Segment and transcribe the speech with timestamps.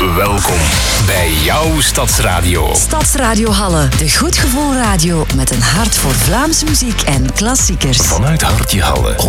[0.00, 0.58] Welkom
[1.06, 2.74] bij jouw Stadsradio.
[2.74, 7.98] Stadsradio Halle, de goed gevoel radio met een hart voor Vlaamse muziek en klassiekers.
[7.98, 9.22] Vanuit Hartje Halle, 105.6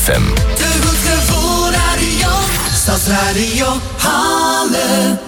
[0.00, 0.22] FM.
[0.56, 2.28] De goed gevoel radio.
[2.74, 3.66] Stadsradio
[3.96, 5.18] Halle.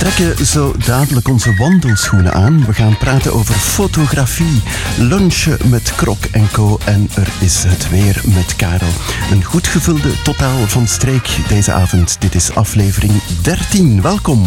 [0.00, 2.64] Trekken zo dadelijk onze wandelschoenen aan.
[2.66, 4.62] We gaan praten over fotografie,
[4.98, 6.78] lunchen met Krok en Co.
[6.84, 8.92] En er is het weer met Karel.
[9.30, 12.16] Een goed gevulde totaal van streek deze avond.
[12.20, 14.02] Dit is aflevering 13.
[14.02, 14.46] Welkom.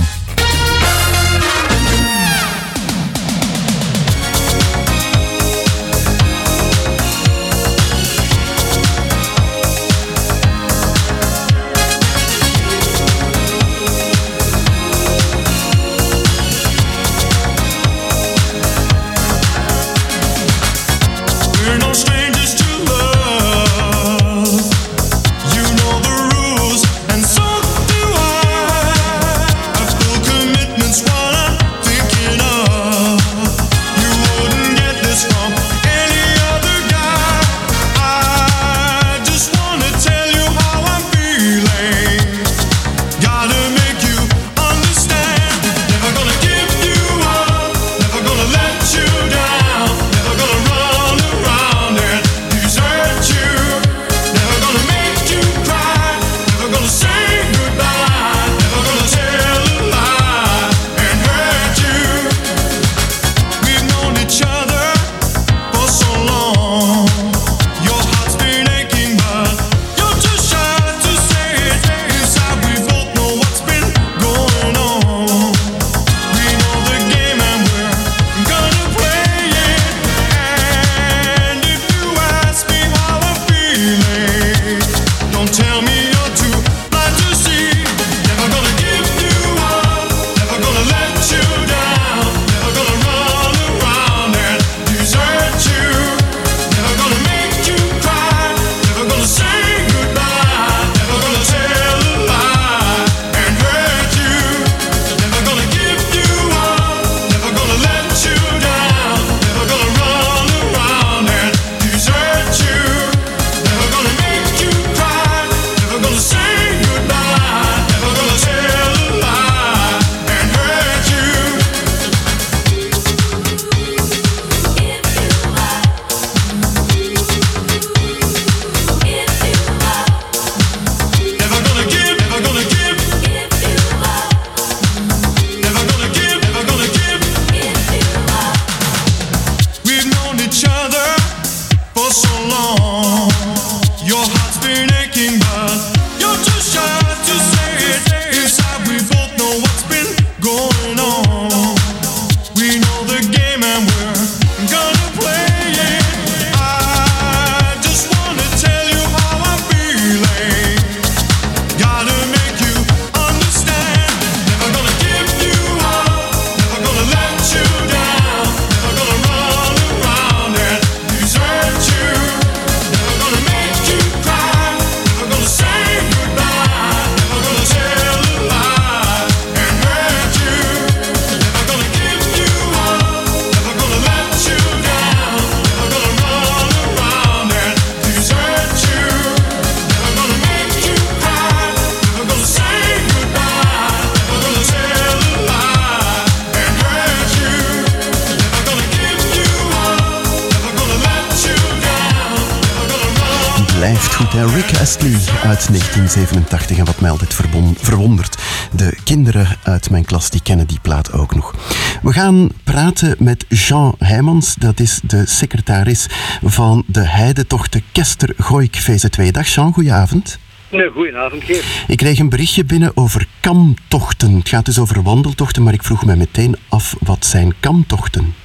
[205.44, 206.78] Uit 1987.
[206.78, 207.34] En wat mij altijd
[207.78, 208.38] verwondert,
[208.72, 211.56] de kinderen uit mijn klas die kennen die plaat ook nog.
[212.02, 216.08] We gaan praten met Jean Heijmans, dat is de secretaris
[216.44, 219.28] van de Heidetochten Kester Gooik VZ2.
[219.32, 220.40] Dag Jean, goedenavond.
[220.72, 221.66] Nee, goedenavond, Geert.
[221.88, 224.36] Ik kreeg een berichtje binnen over kamtochten.
[224.36, 228.43] Het gaat dus over wandeltochten, maar ik vroeg mij meteen af, wat zijn kamtochten?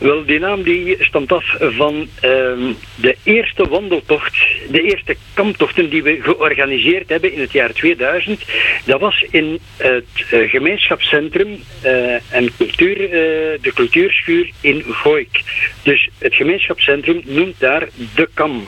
[0.00, 4.36] Wel, die naam die stamt af van ehm, de eerste wandeltocht,
[4.70, 8.42] de eerste kamptochten die we georganiseerd hebben in het jaar 2000.
[8.84, 11.48] Dat was in het eh, gemeenschapscentrum
[11.80, 13.10] eh, en cultuur, eh,
[13.62, 15.42] de cultuurschuur in Gooik.
[15.82, 18.64] Dus het gemeenschapscentrum noemt daar de Kam.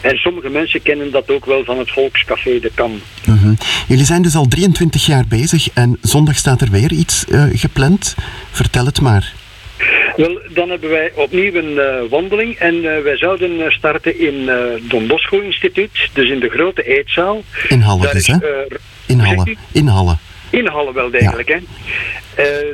[0.00, 3.00] En sommige mensen kennen dat ook wel van het Volkscafé de Kam.
[3.26, 3.54] Mhm.
[3.88, 8.14] Jullie zijn dus al 23 jaar bezig en zondag staat er weer iets gepland.
[8.50, 9.41] Vertel het maar.
[10.16, 14.48] Wel, dan hebben wij opnieuw een eh, wandeling en eh, wij zouden eh, starten in
[14.48, 17.42] eh Don Bosco Instituut, dus in de grote eetzaal.
[17.68, 18.36] In Halle Daar dus, hè?
[19.06, 19.56] In Halle.
[19.72, 20.16] In Halle.
[20.50, 21.58] In Halle wel degelijk, hè.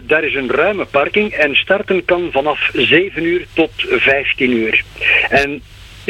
[0.03, 4.85] Daar is een ruime parking en starten kan vanaf 7 uur tot 15 uur.
[5.29, 5.63] En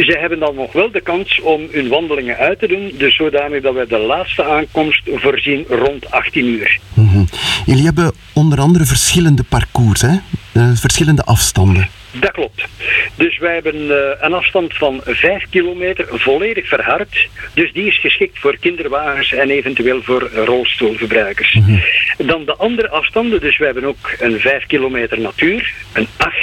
[0.05, 3.63] ze hebben dan nog wel de kans om hun wandelingen uit te doen, dus zodanig
[3.63, 6.79] dat wij de laatste aankomst voorzien rond 18 uur.
[6.95, 7.25] Mhm.
[7.67, 10.17] Jullie hebben onder andere verschillende parcours, hè?
[10.53, 11.89] Eh, verschillende afstanden.
[12.13, 12.65] Dat klopt.
[13.15, 17.29] Dus wij hebben eh, een afstand van 5 kilometer volledig verhard.
[17.55, 21.59] Dus die is geschikt voor kinderwagens en eventueel voor rolstoelgebruikers.
[22.19, 26.35] Dan de andere afstanden, dus wij hebben ook een 5 kilometer natuur, een 8,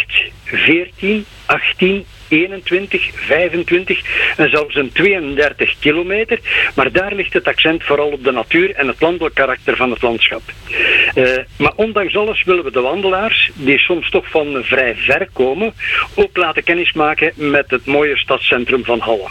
[0.43, 2.05] 14, 18,
[2.35, 4.01] 21, 25
[4.37, 6.39] en zelfs een 32 kilometer.
[6.75, 10.01] Maar daar ligt het accent vooral op de natuur en het landelijk karakter van het
[10.01, 10.41] landschap.
[11.13, 11.23] Eh,
[11.57, 15.73] maar ondanks alles willen we de wandelaars, die soms toch van vrij ver komen,
[16.13, 19.29] ook laten kennismaken met het mooie stadscentrum van Halle.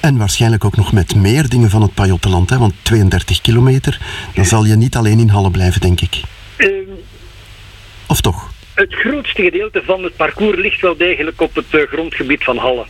[0.00, 2.58] En waarschijnlijk ook nog met meer dingen van het Pajottenland, hè?
[2.58, 3.98] Want 32 kilometer,
[4.34, 6.20] dan zal je niet alleen in Halle blijven, denk ik.
[6.56, 6.68] Eh,
[8.06, 8.51] Of toch?
[8.74, 12.84] Het grootste gedeelte van het parcours ligt wel degelijk op het eh, grondgebied van Halle.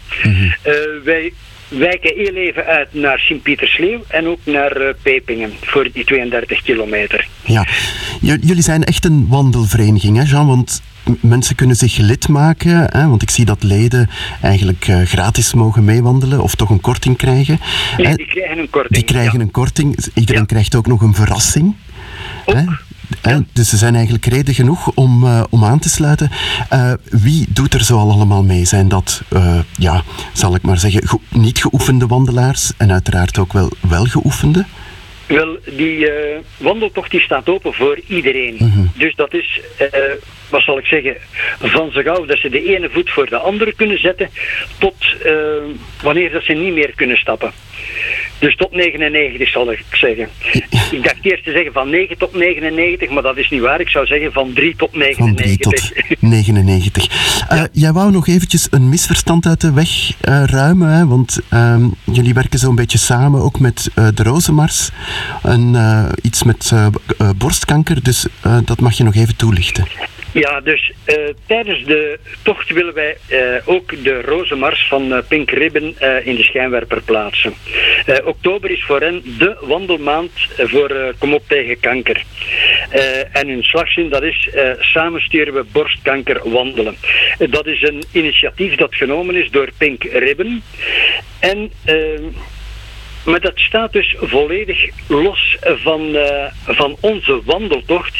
[0.62, 0.73] Eh,
[1.05, 1.32] wij
[1.69, 7.26] wijken heel even uit naar Sint-Pietersleeuw en ook naar eh, Pepingen voor die 32 kilometer.
[7.44, 7.67] Ja.
[8.20, 10.46] J- jullie zijn echt een wandelvereniging, hè Jean?
[10.46, 10.82] Want
[11.20, 13.08] mensen kunnen zich lid maken, hè?
[13.08, 14.11] want ik zie dat leden
[14.43, 17.61] eigenlijk gratis mogen meewandelen of toch een korting krijgen.
[17.96, 18.94] Nee, die krijgen een korting.
[18.94, 19.44] Die krijgen ja.
[19.44, 19.96] een korting.
[20.14, 20.46] Iedereen Ja.
[20.46, 21.76] krijgt ook nog een verrassing.
[22.44, 22.56] Ook.
[23.20, 23.38] Hè?
[23.53, 26.31] Dus ze zijn eigenlijk reden genoeg om, eh, om aan te sluiten.
[26.69, 28.64] Eh, wie doet er zo al allemaal mee?
[28.64, 33.53] Zijn dat, eh, ja, zal ik maar zeggen, ge- niet geoefende wandelaars en uiteraard ook
[33.53, 34.64] wel wel geoefende?
[35.26, 36.09] Wel, die
[36.56, 38.56] wandeltocht die staat open voor iedereen.
[38.97, 39.61] Dus dat is,
[40.49, 41.17] wat zal ik zeggen,
[41.61, 44.29] van zo gauw dat ze de ene voet voor de andere kunnen zetten,
[44.79, 44.94] tot
[46.03, 47.53] wanneer dat ze niet meer kunnen stappen.
[48.42, 50.28] Dus tot 99 zal ik zeggen.
[50.90, 53.80] Ik dacht eerst te zeggen van 9 tot 99, maar dat is niet waar.
[53.80, 55.58] Ik zou zeggen van 3 tot Van 3 99.
[55.58, 57.06] tot 99.
[57.48, 61.06] Eh, Jij wou nog eventjes een misverstand uit de weg eh, ruimen, hè?
[61.06, 64.90] want ehm, jullie werken zo'n beetje samen ook met eh, de Rozenmars.
[65.42, 65.76] En,
[66.22, 66.72] iets met
[67.36, 68.26] borstkanker, dus
[68.64, 69.86] dat mag je nog even toelichten.
[70.32, 75.50] Ja, dus eh, tijdens de tocht willen wij eh, ook de rozenmars van eh, Pink
[75.50, 77.55] Ribbon eh, in de schijnwerper plaatsen.
[78.25, 82.25] Oktober is voor hen de wandelmaand voor Kom op tegen kanker.
[83.32, 84.49] En hun slagzin dat is
[84.79, 86.96] samen sturen we borstkanker wandelen.
[87.50, 90.62] Dat is een initiatief dat genomen is door Pink Ribbon.
[91.40, 91.70] En...
[93.24, 98.19] maar dat staat dus volledig los van, eh, van onze wandeltocht.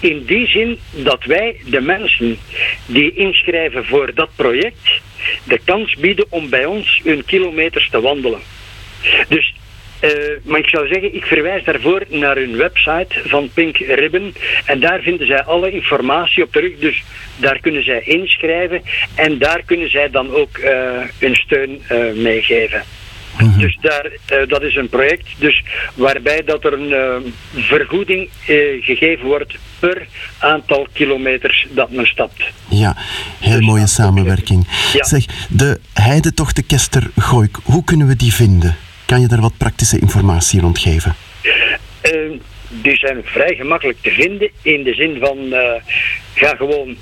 [0.00, 2.38] In die zin dat wij de mensen
[2.86, 5.00] die inschrijven voor dat project
[5.44, 8.40] de kans bieden om bij ons hun kilometers te wandelen.
[9.28, 9.54] Dus,
[10.00, 10.10] eh,
[10.42, 14.34] maar ik zou zeggen, ik verwijs daarvoor naar hun website van Pink Ribbon.
[14.64, 16.78] En daar vinden zij alle informatie op terug.
[16.78, 17.02] Dus
[17.36, 18.82] daar kunnen zij inschrijven.
[19.14, 20.72] En daar kunnen zij dan ook eh,
[21.18, 21.82] hun steun
[22.14, 22.82] meegeven.
[23.38, 25.64] Dus daar, eh, dat is een project dus
[25.94, 27.30] waarbij dat er een eh,
[27.62, 30.06] vergoeding eh, gegeven wordt per
[30.38, 32.42] aantal kilometers dat men stapt.
[32.68, 32.96] Ja,
[33.40, 34.66] heel Dus mooie samenwerking.
[34.92, 35.04] Ja.
[35.04, 38.76] Zeg, de heidetochten Kester Gooik, hoe kunnen we die vinden?
[39.04, 41.14] Kan je daar wat praktische informatie rond geven?
[42.00, 42.12] Eh,
[42.68, 45.38] die zijn vrij gemakkelijk te vinden in de zin van
[46.34, 46.96] ga gewoon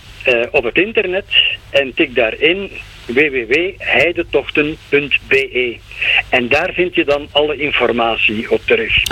[0.51, 1.25] op het internet
[1.71, 2.71] en tik daarin
[3.07, 5.77] www.heidetochten.be
[6.29, 9.03] en daar vind je dan alle informatie op terug.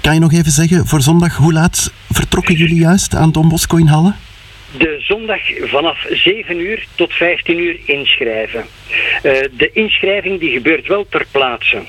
[0.00, 3.76] Kan je nog even zeggen, voor zondag, hoe laat vertrokken jullie juist aan Don Bosco
[3.76, 4.14] in Halle?
[4.78, 8.64] De zondag vanaf 7 uur tot 15 uur inschrijven.
[9.22, 11.82] Eh, de inschrijving die gebeurt wel ter plaatse.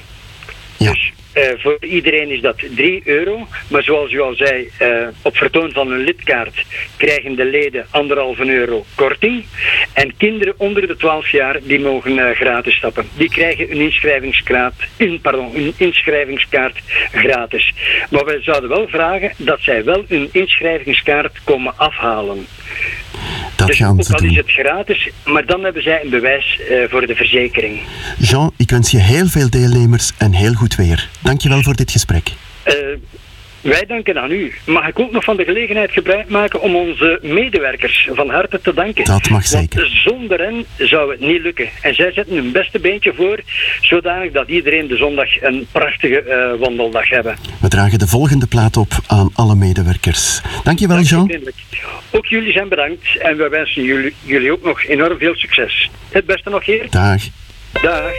[0.77, 0.91] Ja.
[0.91, 3.47] Dus eh, voor iedereen is dat 3 euro.
[3.67, 6.65] Maar zoals u al zei, eh, op vertoon van een lidkaart
[6.97, 9.45] krijgen de leden anderhalve euro korting.
[9.93, 13.07] En kinderen onder de 12 jaar die mogen eh, gratis stappen.
[13.17, 16.77] Die krijgen een inschrijvingskaart, in, pardon, een inschrijvingskaart
[17.11, 17.73] gratis.
[18.09, 22.47] Maar wij zouden wel vragen dat zij wel een inschrijvingskaart komen afhalen.
[23.67, 27.07] Dat Dus gaan ze is het gratis, maar dan hebben zij een bewijs eh, voor
[27.07, 27.79] de verzekering.
[28.17, 31.09] Jean, ik wens je heel veel deelnemers en heel goed weer.
[31.21, 32.31] Dankjewel voor dit gesprek.
[32.63, 32.73] Eh,
[33.65, 34.53] Wij danken aan u.
[34.65, 38.73] Mag ik ook nog van de gelegenheid gebruik maken om onze medewerkers van harte te
[38.73, 39.05] danken?
[39.05, 39.79] Dat mag zeker.
[39.79, 41.69] Want zonder hen zou het niet lukken.
[41.81, 43.39] En zij zetten hun beste beentje voor,
[43.81, 47.35] zodanig dat iedereen de zondag een prachtige eh, wandeldag hebben.
[47.61, 50.41] We dragen de volgende plaat op aan alle medewerkers.
[50.63, 51.25] Dankjewel, Jean.
[51.25, 51.57] Vriendelijk.
[52.11, 55.89] Ook jullie zijn bedankt en we wensen jullie, jullie ook nog enorm veel succes.
[56.09, 56.87] Het beste nog hier.
[56.89, 57.21] Dag.
[57.81, 58.13] Dag.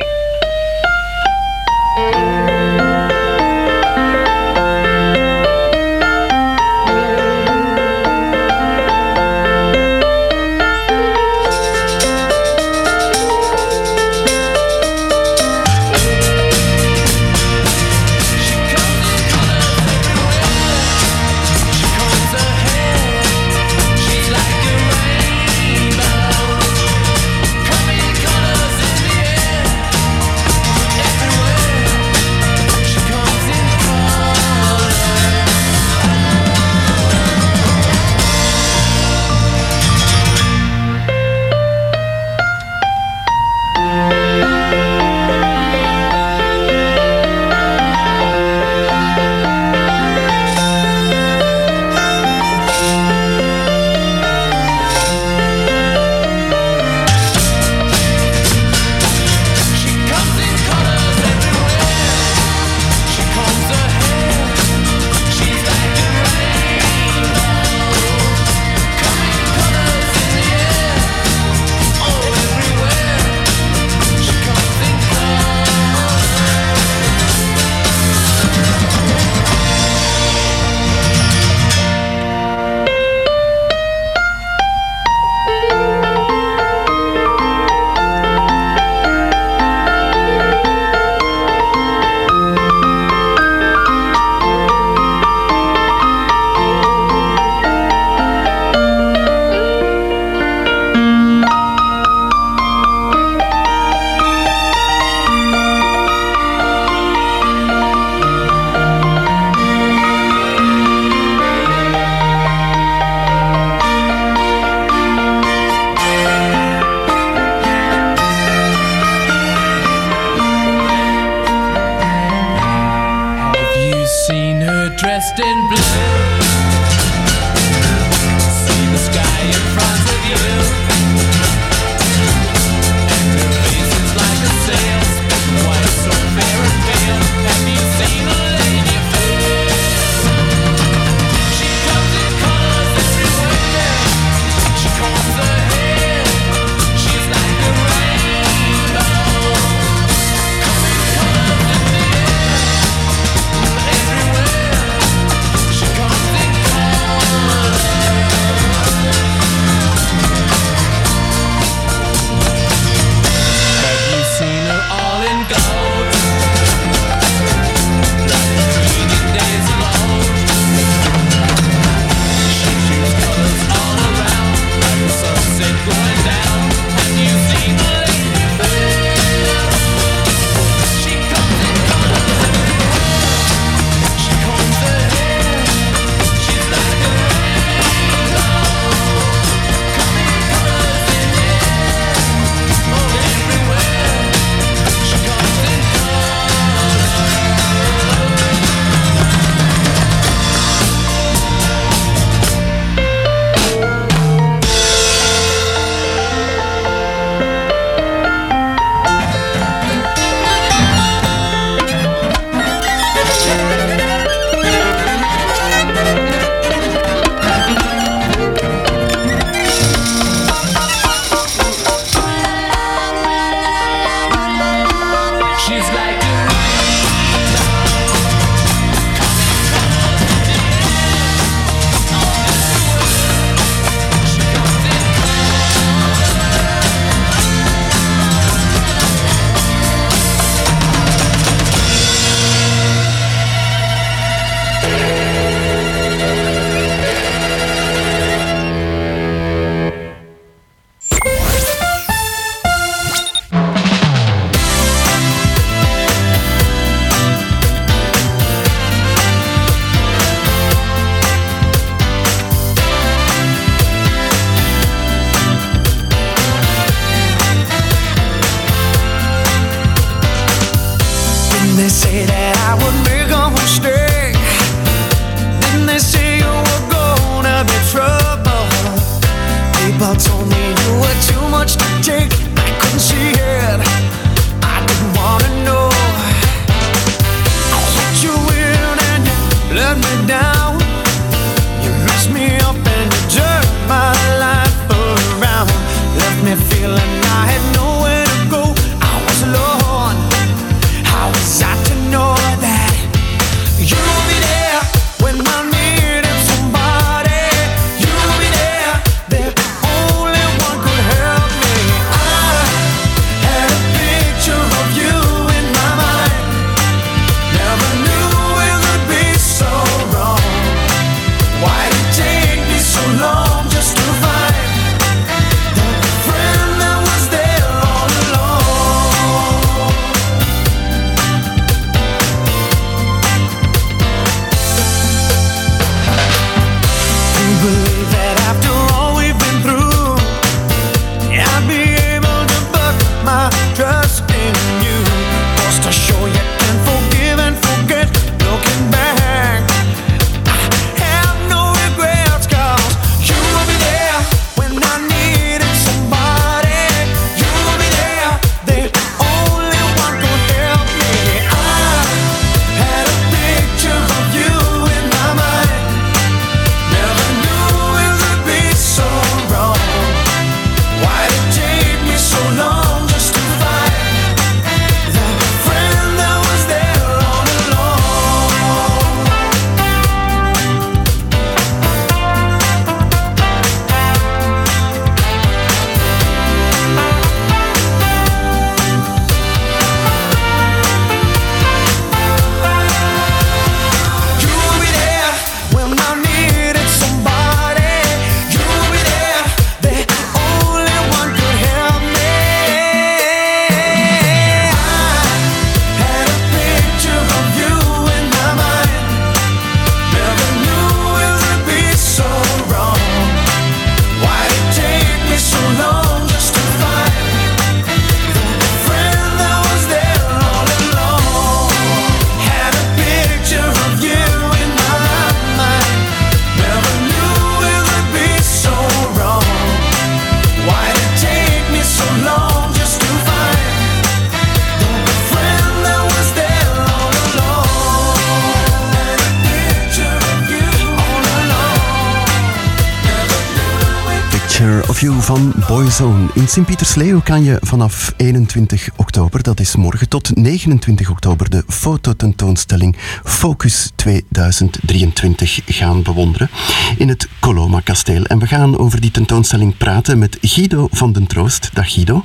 [445.27, 446.29] Van Boyzone.
[446.35, 452.97] In Sint-Pietersleeuw kan je vanaf 21 oktober, dat is morgen, tot 29 oktober de fototentoonstelling
[453.25, 456.51] Focus 2023 gaan bewonderen
[456.97, 458.25] in het Coloma Kasteel.
[458.25, 461.71] En we gaan over die tentoonstelling praten met Guido van den Troost.
[461.73, 462.25] Dag Guido.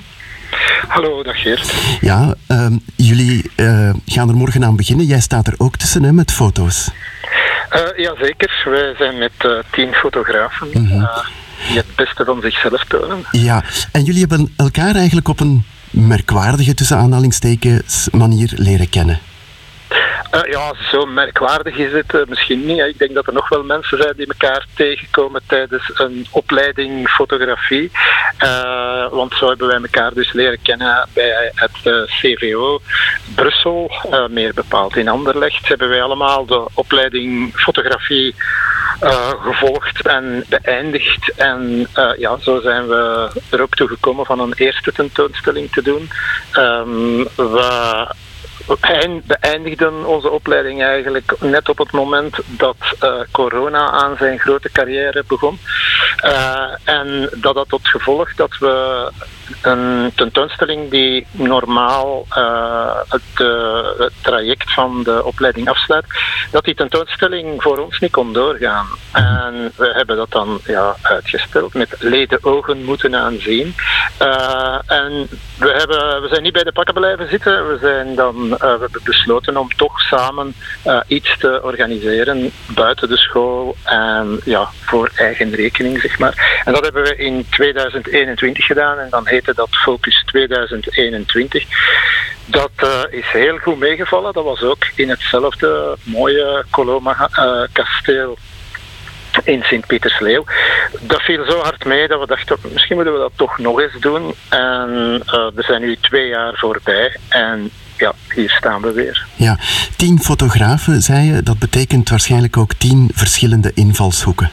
[0.88, 1.74] Hallo, dag Geert.
[2.02, 5.06] Ja, ehm, jullie eh, gaan er morgen aan beginnen.
[5.06, 6.90] Jij staat er ook tussen hè, met foto's.
[7.70, 11.06] Eh jazeker, wij zijn met eh, tien fotografen Mhm.
[11.68, 13.24] die het beste van zichzelf tonen.
[13.32, 19.20] Ja, en jullie hebben elkaar eigenlijk op een merkwaardige, tussen aanhalingstekens, manier leren kennen.
[20.32, 22.80] Eh, ja, zo merkwaardig is het eh, misschien niet.
[22.80, 22.88] hè.
[22.88, 27.92] Ik denk dat er nog wel mensen zijn die elkaar tegenkomen tijdens een opleiding fotografie.
[28.38, 32.82] Eh, want zo hebben wij elkaar dus leren kennen bij het CVO
[33.36, 33.92] Brussel,
[34.30, 35.68] meer bepaald in Anderlecht.
[35.68, 38.36] Hebben wij allemaal de opleiding fotografie
[39.44, 41.32] gevolgd en beëindigd.
[41.36, 46.10] En ja, zo zijn we er ook toe gekomen van een eerste tentoonstelling te doen.
[47.36, 48.08] We
[48.68, 54.72] we beëindigden onze opleiding eigenlijk net op het moment dat eh, corona aan zijn grote
[54.72, 55.60] carrière begon.
[56.16, 59.12] Eh, en dat had tot gevolg dat we
[59.62, 66.06] een tentoonstelling die normaal eh, het, eh, het traject van de opleiding afsluit,
[66.52, 68.88] dat die tentoonstelling voor ons niet kon doorgaan.
[69.12, 73.76] En we hebben dat dan ja, uitgesteld, met leden ogen moeten aanzien.
[74.18, 78.50] Eh, en we, hebben, we zijn niet bij de pakken blijven zitten, we, zijn dan,
[78.50, 80.56] we hebben besloten om toch samen
[81.08, 86.62] iets te organiseren buiten de school en ja, voor eigen rekening, zeg maar.
[86.66, 91.64] En dat hebben we in 2021 gedaan en dan dat Focus 2021.
[92.46, 94.34] Dat eh, is heel goed meegevallen.
[94.34, 98.38] Dat was ook in hetzelfde mooie Coloma eh, kasteel
[99.44, 100.46] in Sint-Pietersleeuw.
[101.00, 104.00] Dat viel zo hard mee dat we dachten, misschien moeten we dat toch nog eens
[104.00, 104.34] doen.
[104.50, 104.90] En
[105.56, 109.26] we zijn nu twee jaar voorbij en ja, hier staan we weer.
[109.36, 109.58] Ja,
[109.98, 111.44] tien fotografen, zei.
[111.44, 114.52] Dat betekent waarschijnlijk ook tien verschillende invalshoeken.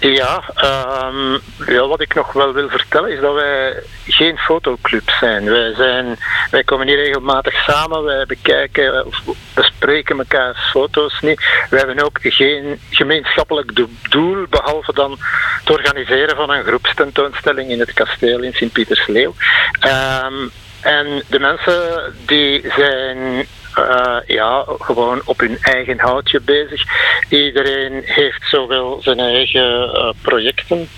[0.00, 1.32] Ja, ehm,
[1.72, 5.44] ja, wat ik nog wel wil vertellen is dat wij geen fotoclub zijn.
[5.44, 6.18] Wij, zijn.
[6.50, 9.22] wij komen hier regelmatig samen, wij bekijken of
[9.54, 11.40] bespreken mekaars foto's niet.
[11.70, 15.18] Wij hebben ook geen gemeenschappelijk do- doel, behalve dan
[15.60, 19.34] het organiseren van een groepstentoonstelling in het kasteel in Sint-Pietersleeuw.
[19.80, 20.48] Ehm,
[20.80, 26.84] en de mensen die zijn eh, ja, gewoon op hun eigen houtje bezig.
[27.28, 30.88] Iedereen heeft zowel zijn eigen eh, projecten.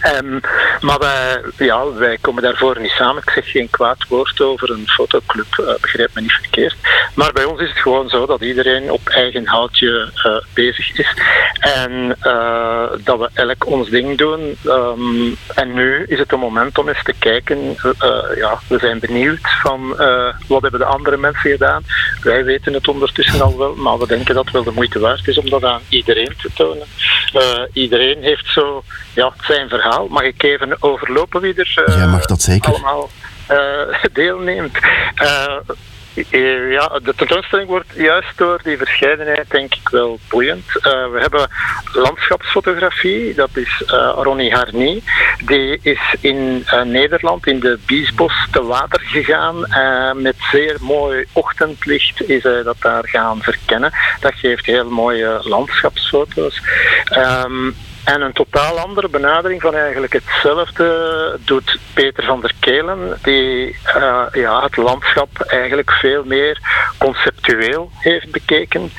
[0.00, 0.38] Ehm,
[0.80, 3.22] maar wij, ja, wij komen daarvoor niet samen.
[3.26, 6.74] Ik zeg geen kwaad woord over een fotoclub, eh, begrijp me niet verkeerd.
[7.14, 11.14] Maar bij ons is het gewoon zo dat iedereen op eigen houtje eh, bezig is.
[11.60, 14.56] En eh, dat we elk ons ding doen.
[14.64, 17.76] Ehm, en nu is het een moment om eens te kijken.
[17.98, 21.84] eh, ja, we zijn benieuwd van eh, wat hebben de andere mensen gedaan.
[22.22, 25.28] Wij weten het ondertussen al wel, maar we denken dat het wel de moeite waard
[25.28, 26.86] is om dat aan iedereen te tonen.
[27.32, 30.06] Eh, iedereen heeft zo ja, zijn verhaal.
[30.08, 32.70] Mag ik even overlopen wie er eh, Jij mag dat zeker.
[32.72, 33.10] allemaal
[33.46, 34.78] eh, deelneemt?
[35.14, 35.56] Eh,
[36.70, 40.64] ja, de tentoonstelling wordt juist door die verscheidenheid denk ik wel boeiend.
[41.12, 41.48] We hebben
[41.92, 45.02] landschapsfotografie, dat is eh, Ronnie Harny.
[45.44, 49.66] Die is in Nederland, in de Biesbos, te water gegaan.
[50.22, 53.92] Met zeer mooi ochtendlicht is hij dat daar gaan verkennen.
[54.20, 56.60] Dat geeft heel mooie landschapsfoto's.
[57.04, 57.70] Ehm,
[58.04, 64.26] en een totaal andere benadering van eigenlijk hetzelfde doet Peter van der Kelen, die eh,
[64.32, 66.58] ja, het landschap eigenlijk veel meer
[66.98, 68.92] conceptueel heeft bekeken.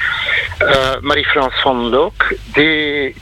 [0.58, 3.16] Eh Marie-France van Look, die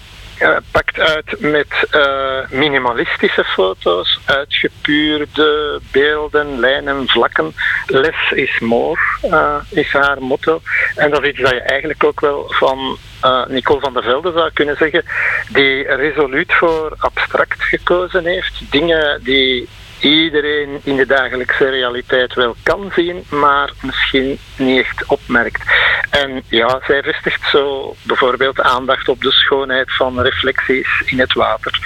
[0.72, 7.54] pakt uit met eh, minimalistische foto's, uitgepuurde beelden, lijnen, vlakken.
[7.86, 10.62] Less is more, eh, is haar motto.
[10.96, 14.32] En dat is iets dat je eigenlijk ook wel van eh, Nicole van der Velde
[14.32, 15.04] zou kunnen zeggen,
[15.50, 18.72] die resoluut voor abstract gekozen heeft.
[18.72, 19.70] Dingen die
[20.02, 25.64] iedereen in de dagelijkse realiteit wel kan zien, maar misschien niet echt opmerkt.
[26.10, 31.80] En ja, zij vestigt zo bijvoorbeeld aandacht op de schoonheid van reflecties in het water.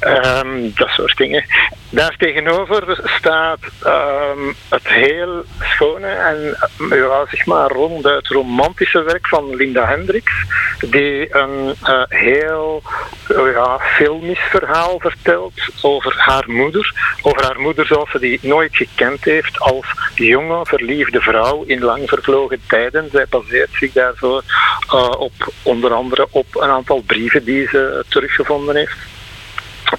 [0.00, 1.44] Ehm, dat soort dingen.
[1.90, 6.56] Daar tegenover staat ehm, het heel schone en
[6.88, 10.32] ja, zeg maar ronduit romantische werk van Linda Hendricks,
[10.80, 12.82] die een eh, heel
[13.28, 16.92] ja, filmisch verhaal vertelt over haar moeder.
[17.22, 22.08] Over haar moeder zoals ze die nooit gekend heeft als jonge, verliefde vrouw in lang
[22.08, 23.08] vervlogen tijden.
[23.12, 24.42] Zij baseert zich daarvoor
[24.88, 28.96] eh, op onder andere op een aantal brieven die ze teruggevonden heeft.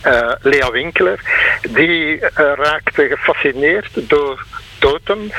[0.01, 1.19] eh, Lea Winkler,
[1.69, 4.45] die eh, raakte gefascineerd door
[4.79, 5.33] totems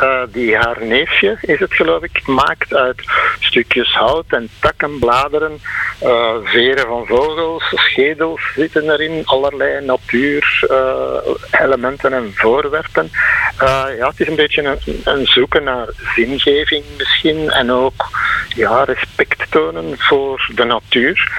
[0.00, 3.02] eh, die haar neefje, is het geloof ik, maakt uit
[3.40, 5.60] stukjes hout en takken, bladeren,
[5.98, 13.10] eh, veren van vogels, schedels zitten erin, allerlei natuurelementen en voorwerpen.
[13.58, 18.10] Eh, ja, het is een beetje een, een zoeken naar zingeving misschien en ook
[18.48, 21.30] ja, respect tonen voor de natuur.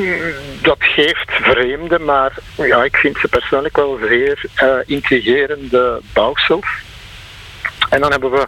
[0.00, 6.66] Eh, dat geeft vreemde, maar ja, ik vind ze persoonlijk wel zeer eh, intrigerende bouwsels.
[7.88, 8.46] En dan hebben we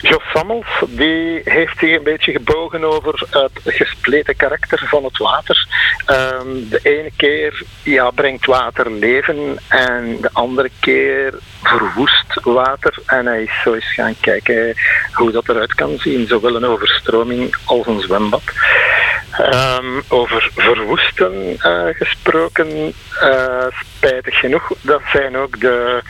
[0.00, 5.66] Jos Sammels, die heeft zich een beetje gebogen over het gespleten karakter van het water.
[6.06, 12.98] Ehm, de ene keer ja, brengt water leven en de andere keer verwoest water.
[13.06, 14.74] En hij is zo eens gaan kijken
[15.12, 18.42] hoe dat eruit kan zien, zowel een overstroming als een zwembad.
[19.38, 26.00] Ehm, over verwoesten eh, gesproken, eh, spijtig genoeg, dat zijn ook de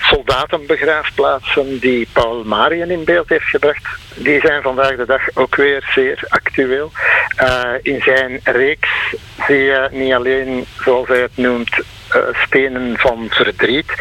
[0.00, 3.88] soldatenbegraafplaatsen die Paul Marien in beeld heeft gebracht.
[4.14, 6.90] Die zijn vandaag de dag ook weer zeer actueel.
[7.36, 9.14] Eh, in zijn reeks
[9.46, 11.80] zie je niet alleen, zoals hij het noemt,
[12.46, 13.92] stenen van verdriet,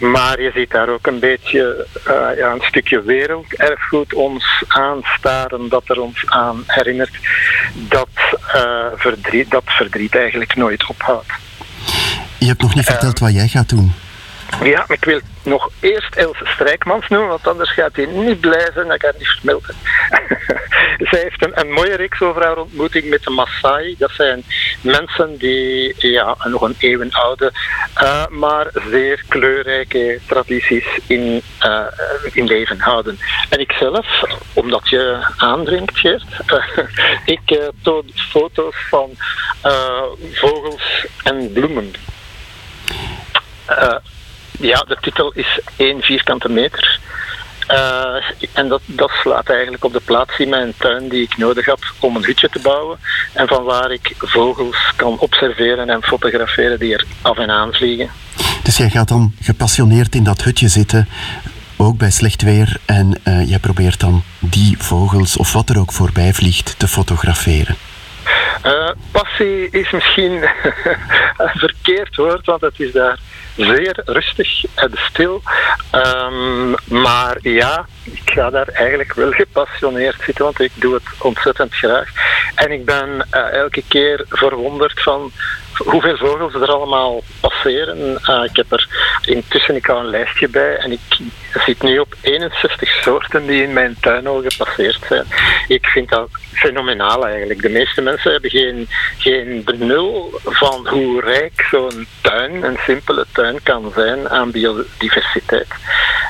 [0.00, 5.82] maar je ziet daar ook een beetje eh, ja, een stukje werelderfgoed ons aanstaren dat
[5.86, 7.18] er ons aan herinnert
[7.74, 8.08] dat,
[8.52, 11.32] eh, verdriet, dat verdriet eigenlijk nooit ophoudt.
[12.38, 13.92] Je hebt nog niet verteld wat jij gaat doen.
[14.62, 18.86] Ja, ik wil nog eerst Else Strijkmans noemen, want anders gaat hij niet blij zijn
[18.86, 19.76] dat ik haar niet heb.
[21.10, 23.94] Zij heeft een, mooie reeks over haar ontmoeting met de Maasai.
[23.98, 24.44] Dat zijn
[24.80, 27.52] mensen die ja, nog een eeuwenoude,
[27.94, 31.84] eh, maar zeer kleurrijke tradities in, eh,
[32.32, 33.18] in leven houden.
[33.48, 36.24] En ik zelf, omdat je aandringt, Geert,
[37.24, 39.10] ik eh, toon foto's van
[40.32, 41.92] vogels en bloemen.
[44.60, 47.00] Ja, de titel is 1 vierkante meter.
[47.66, 48.14] Eh,
[48.52, 51.80] en dat, dat slaat eigenlijk op de plaats in mijn tuin die ik nodig had
[51.98, 52.98] om een hutje te bouwen.
[53.32, 58.10] En van waar ik vogels kan observeren en fotograferen die er af en aan vliegen.
[58.62, 61.08] Dus jij gaat dan gepassioneerd in dat hutje zitten,
[61.76, 65.92] ook bij slecht weer, en eh, jij probeert dan die vogels of wat er ook
[65.92, 67.76] voorbij vliegt te fotograferen.
[68.62, 70.32] Eh, passie is misschien
[71.42, 73.18] een verkeerd woord, want het is daar
[73.56, 75.42] zeer rustig en stil.
[75.90, 76.70] Ehm,
[77.02, 82.08] maar ja, ik ga daar eigenlijk wel gepassioneerd zitten, want ik doe het ontzettend graag.
[82.54, 85.32] En ik ben eh, elke keer verwonderd van
[85.76, 88.18] hoeveel vogels er allemaal passeren.
[88.22, 88.88] Eh, ik heb er
[89.24, 91.00] intussen ik hou een lijstje bij en ik
[91.66, 95.24] zit nu op 61 soorten die in mijn tuin al gepasseerd zijn.
[95.68, 97.62] Ik vind dat fenomenaal eigenlijk.
[97.62, 103.62] De meeste mensen hebben geen, geen benul van hoe rijk zo'n tuin, een simpele tuin,
[103.62, 105.68] kan zijn aan biodiversiteit.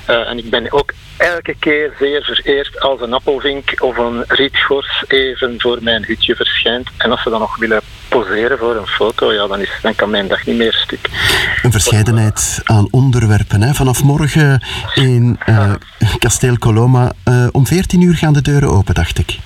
[0.06, 5.04] Eh, en ik ben ook elke keer zeer vereerd als een appelvink of een rietgors
[5.06, 6.88] even voor mijn hutje verschijnt.
[6.96, 10.10] En als ze dan nog willen poseren voor een foto, ja, dan, is, dan kan
[10.10, 11.08] mijn dag niet meer stuk.
[11.62, 13.62] Een verscheidenheid aan onderwerpen.
[13.62, 13.74] Hè.
[13.74, 14.62] Vanaf morgen
[14.94, 15.72] in eh,
[16.18, 17.12] Kasteel Coloma.
[17.24, 19.38] eh, om 14 uur gaan de deuren open, dacht ik.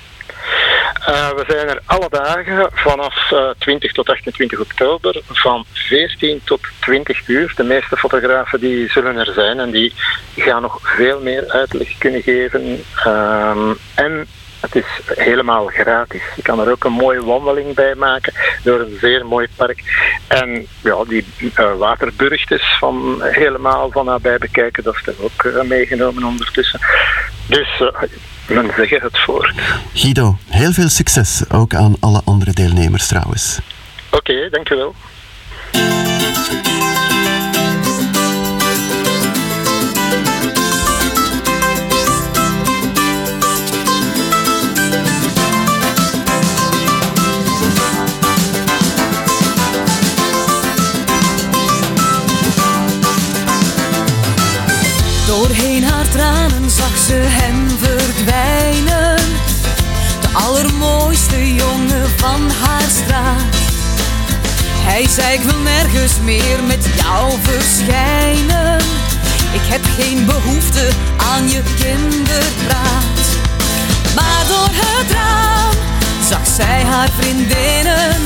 [1.06, 6.60] Eh, we zijn er alle dagen vanaf eh, 20 tot 28 oktober van 14 tot
[6.80, 7.52] 20 uur.
[7.56, 9.92] De meeste fotografen die zullen er zijn en die
[10.36, 12.84] gaan nog veel meer uitleg kunnen geven.
[13.04, 14.26] Ehm, en
[14.62, 16.22] het is helemaal gratis.
[16.36, 19.82] Je kan er ook een mooie wandeling bij maken door een zeer mooi park.
[20.28, 26.24] En ja, die uh, waterburgtes van helemaal van nabij bekijken, dat is ook eh, meegenomen
[26.24, 26.80] ondertussen.
[27.46, 28.02] Dus eh,
[28.48, 29.52] men zeggen het voort.
[29.94, 31.42] Guido, heel veel succes.
[31.48, 33.58] Ook aan alle andere deelnemers trouwens.
[34.10, 34.94] Oké, dankjewel.
[57.06, 59.16] Ze hem verdwijnen.
[60.20, 63.54] De allermooiste jongen van haar straat.
[64.88, 68.78] Hij zei ik wil nergens meer met jou verschijnen.
[69.52, 73.26] Ik heb geen behoefte aan je kinderpraat.
[74.14, 75.76] Maar door het raam
[76.28, 78.16] zag zij haar vriendinnen.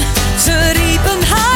[0.44, 1.55] Ze riepen haar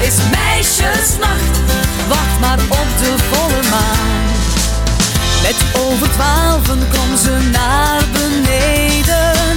[0.00, 1.56] is meisjesnacht,
[2.08, 4.20] wacht maar op de volle maan.
[5.42, 9.56] Net over twaalfen kwam ze naar beneden.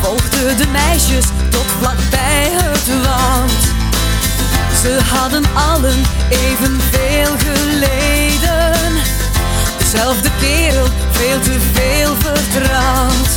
[0.00, 3.62] Volgde de meisjes tot vlakbij het woud.
[4.82, 8.92] Ze hadden allen evenveel geleden.
[9.78, 13.30] Dezelfde kerel, veel te veel vertrouwd.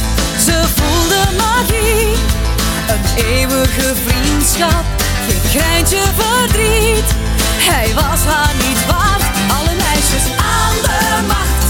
[0.45, 2.15] Ze voelde magie,
[2.88, 4.90] een eeuwige vriendschap.
[5.27, 7.10] Geen greintje verdriet,
[7.69, 9.25] hij was haar niet waard.
[9.57, 10.25] Alle meisjes
[10.57, 11.67] aan de macht.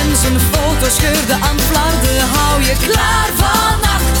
[0.00, 4.18] En zijn foto scheurde aan flarden, hou je klaar vannacht.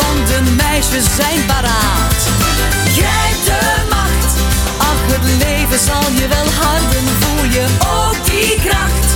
[0.00, 2.20] Want de meisjes zijn paraat.
[2.96, 3.60] Grijp de
[3.94, 4.32] macht,
[4.78, 7.06] ach het leven zal je wel harden.
[7.20, 7.66] Voel je
[8.00, 9.08] ook die kracht,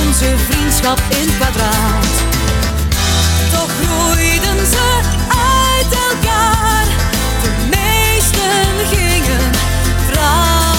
[0.00, 2.14] onze vriendschap in kwadraat.
[3.52, 4.88] Toch groeiden ze
[5.28, 6.79] uit elkaar,
[8.50, 9.50] meesten gingen
[10.12, 10.69] trouwen.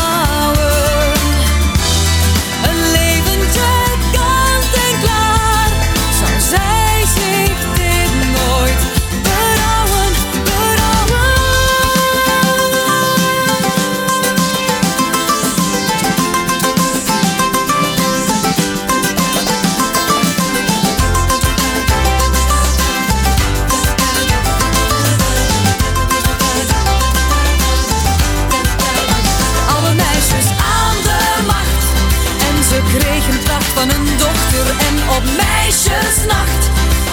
[36.12, 36.70] Meisjesnacht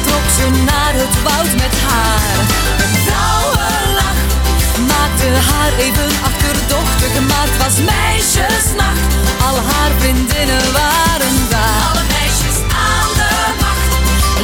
[0.06, 2.38] trok ze naar het woud met haar.
[2.84, 4.20] Een vrouwenlach
[4.92, 7.12] maakte haar even achterdochtig.
[7.30, 9.10] Maar het was meisjesnacht.
[9.46, 11.80] Al haar vriendinnen waren daar.
[11.88, 12.58] Alle meisjes
[12.90, 13.32] aan de
[13.62, 13.92] macht.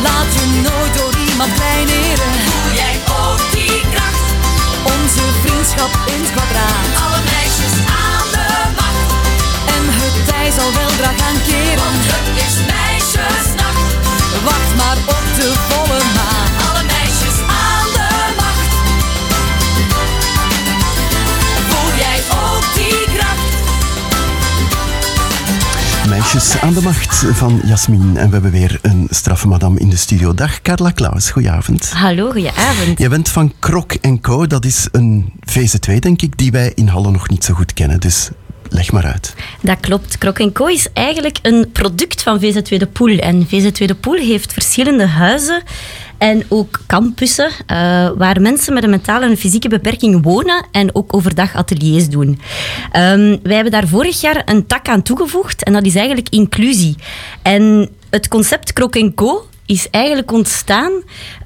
[0.06, 2.32] Laat je nooit door iemand kleineren.
[2.46, 4.26] Voel jij ook die kracht?
[4.94, 6.88] Onze vriendschap in het kwadraat.
[7.04, 7.74] Alle meisjes
[8.06, 9.08] aan de macht.
[9.74, 11.82] En het tij zal wel gaan keren.
[11.84, 13.53] Want het is meisjesnacht.
[14.44, 16.68] Wacht maar op de volle maan.
[16.68, 18.72] Alle meisjes aan de macht.
[21.68, 23.52] Voel jij ook die kracht?
[26.08, 28.16] Meisjes aan de macht van Jasmin.
[28.16, 30.34] En we hebben weer een straffe madame in de studio.
[30.34, 31.90] Dag Carla Klaus, goedenavond.
[31.90, 32.98] Hallo, goedenavond.
[32.98, 34.46] Jij bent van Krok Co.
[34.46, 38.00] Dat is een VZ2, denk ik, die wij in Halle nog niet zo goed kennen.
[38.00, 38.30] Dus
[38.90, 39.34] maar uit.
[39.60, 40.18] Dat klopt.
[40.18, 43.18] Krok Co is eigenlijk een product van VZ2 De Poel.
[43.18, 45.62] En VZ2 De Poel heeft verschillende huizen
[46.18, 47.76] en ook campussen eh,
[48.16, 52.40] waar mensen met een mentale en fysieke beperking wonen en ook overdag ateliers doen.
[52.92, 56.96] Ehm, wij hebben daar vorig jaar een tak aan toegevoegd en dat is eigenlijk inclusie.
[57.42, 60.92] En het concept Krok Co is eigenlijk ontstaan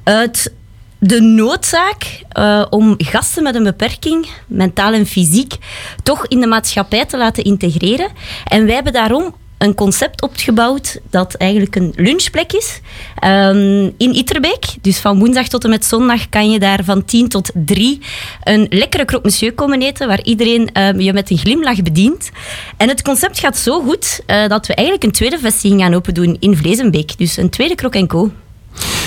[0.05, 0.53] uit
[0.99, 5.55] de noodzaak eh, om gasten met een beperking, mentaal en fysiek,
[6.03, 8.11] toch in de maatschappij te laten integreren.
[8.45, 12.81] En wij hebben daarom een concept opgebouwd dat eigenlijk een lunchplek is
[13.15, 14.65] ehm, in Itterbeek.
[14.81, 18.01] Dus van woensdag tot en met zondag kan je daar van 10 tot 3
[18.43, 22.31] een lekkere croque monsieur komen eten, waar iedereen ehm, je met een glimlach bedient.
[22.77, 26.15] En het concept gaat zo goed eh, dat we eigenlijk een tweede vestiging gaan open
[26.15, 27.19] doen in Vlezenbeek.
[27.19, 28.31] Dus een tweede Croque Co.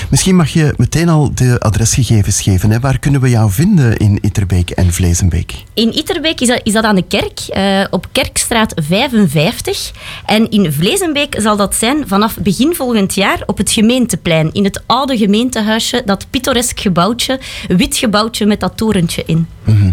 [0.10, 2.72] Misschien mag je meteen al de adresgegevens geven.
[2.72, 2.80] Hè?
[2.80, 5.54] Waar kunnen we jou vinden in Itterbeek en Vlezenbeek?
[5.74, 9.92] In Itterbeek is dat, is dat aan de kerk, eh, op Kerkstraat 55.
[10.26, 14.54] En in Vlezenbeek zal dat zijn vanaf begin volgend jaar op het gemeenteplein.
[14.54, 19.48] In het oude gemeentehuisje, dat pittoresk gebouwtje, wit gebouwtje met dat torentje in.
[19.64, 19.92] Mhm.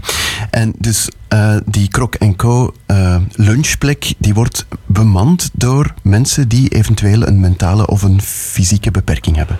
[0.51, 2.75] En dus eh, die Krok Co.
[2.87, 9.37] eh, lunchplek, die wordt bemand door mensen die eventueel een mentale of een fysieke beperking
[9.37, 9.59] hebben.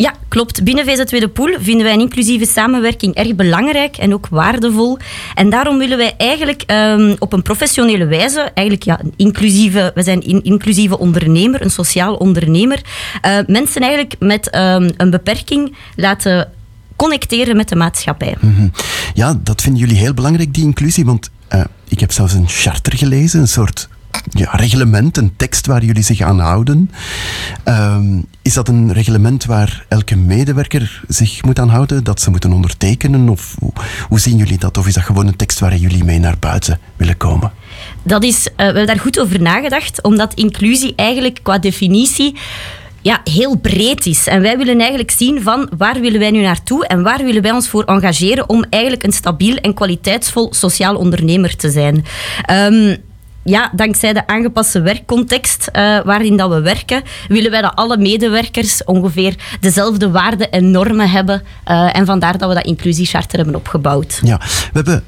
[0.00, 0.64] Ja, klopt.
[0.64, 4.98] Binnen VZ Tweede Poel vinden wij een inclusieve samenwerking erg belangrijk en ook waardevol.
[5.34, 10.22] En daarom willen wij eigenlijk ehm, op een professionele wijze, eigenlijk ja, inclusieve, we zijn
[10.30, 12.80] een inclusieve ondernemer, een sociaal ondernemer,
[13.20, 16.52] eh, mensen eigenlijk met ehm, een beperking laten
[17.00, 18.36] connecteren met de maatschappij.
[18.40, 18.68] Mhm.
[19.14, 21.04] Ja, dat vinden jullie heel belangrijk, die inclusie.
[21.04, 23.88] Want eh, ik heb zelfs een charter gelezen, een soort
[24.30, 26.90] ja, reglement, een tekst waar jullie zich aan houden.
[27.64, 32.52] Ehm, is dat een reglement waar elke medewerker zich moet aan houden, dat ze moeten
[32.52, 33.28] ondertekenen?
[33.28, 33.72] Of hoe,
[34.08, 34.78] hoe zien jullie dat?
[34.78, 37.52] Of is dat gewoon een tekst waar jullie mee naar buiten willen komen?
[38.02, 42.36] Dat is, eh, we hebben daar goed over nagedacht, omdat inclusie eigenlijk qua definitie
[43.02, 44.26] ja, heel breed is.
[44.26, 47.52] En wij willen eigenlijk zien van waar willen wij nu naartoe en waar willen wij
[47.52, 52.04] ons voor engageren om eigenlijk een stabiel en kwaliteitsvol sociaal ondernemer te zijn.
[52.44, 52.96] Ehm,
[53.42, 58.84] ja, dankzij de aangepaste werkcontext eh, waarin dat we werken, willen wij dat alle medewerkers
[58.84, 61.42] ongeveer dezelfde waarden en normen hebben.
[61.64, 64.20] Eh, en vandaar dat we dat inclusiecharter hebben opgebouwd.
[64.22, 65.04] Ja, we hebben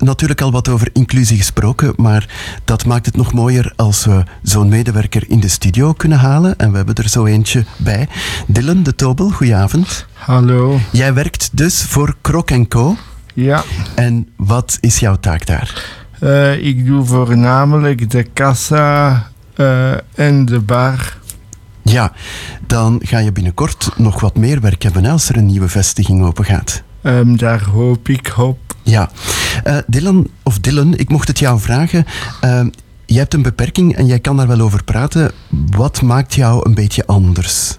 [0.00, 2.28] natuurlijk al wat over inclusie gesproken, maar
[2.64, 6.56] dat maakt het nog mooier als we zo'n medewerker in de studio kunnen halen.
[6.58, 8.08] En we hebben er zo eentje bij.
[8.46, 10.06] Dylan de Tobel, goedenavond.
[10.12, 10.78] Hallo.
[10.92, 12.96] Jij werkt dus voor Krok Co.
[13.34, 13.62] Ja,
[13.94, 15.98] En wat is jouw taak daar?
[16.20, 21.18] eh, ik doe voornamelijk de kassa eh, en de bar.
[21.82, 22.12] Ja,
[22.66, 26.44] dan ga je binnenkort nog wat meer werk hebben als er een nieuwe vestiging open
[26.44, 26.82] gaat.
[27.02, 28.58] Ehm, daar hoop ik op.
[28.82, 29.10] Ja,
[29.64, 32.04] Eh, Dylan, of Dylan, ik mocht het jou vragen.
[32.44, 32.60] Uh,
[33.06, 35.30] jij hebt een beperking en jij kan daar wel over praten.
[35.76, 37.76] Wat maakt jou een beetje anders?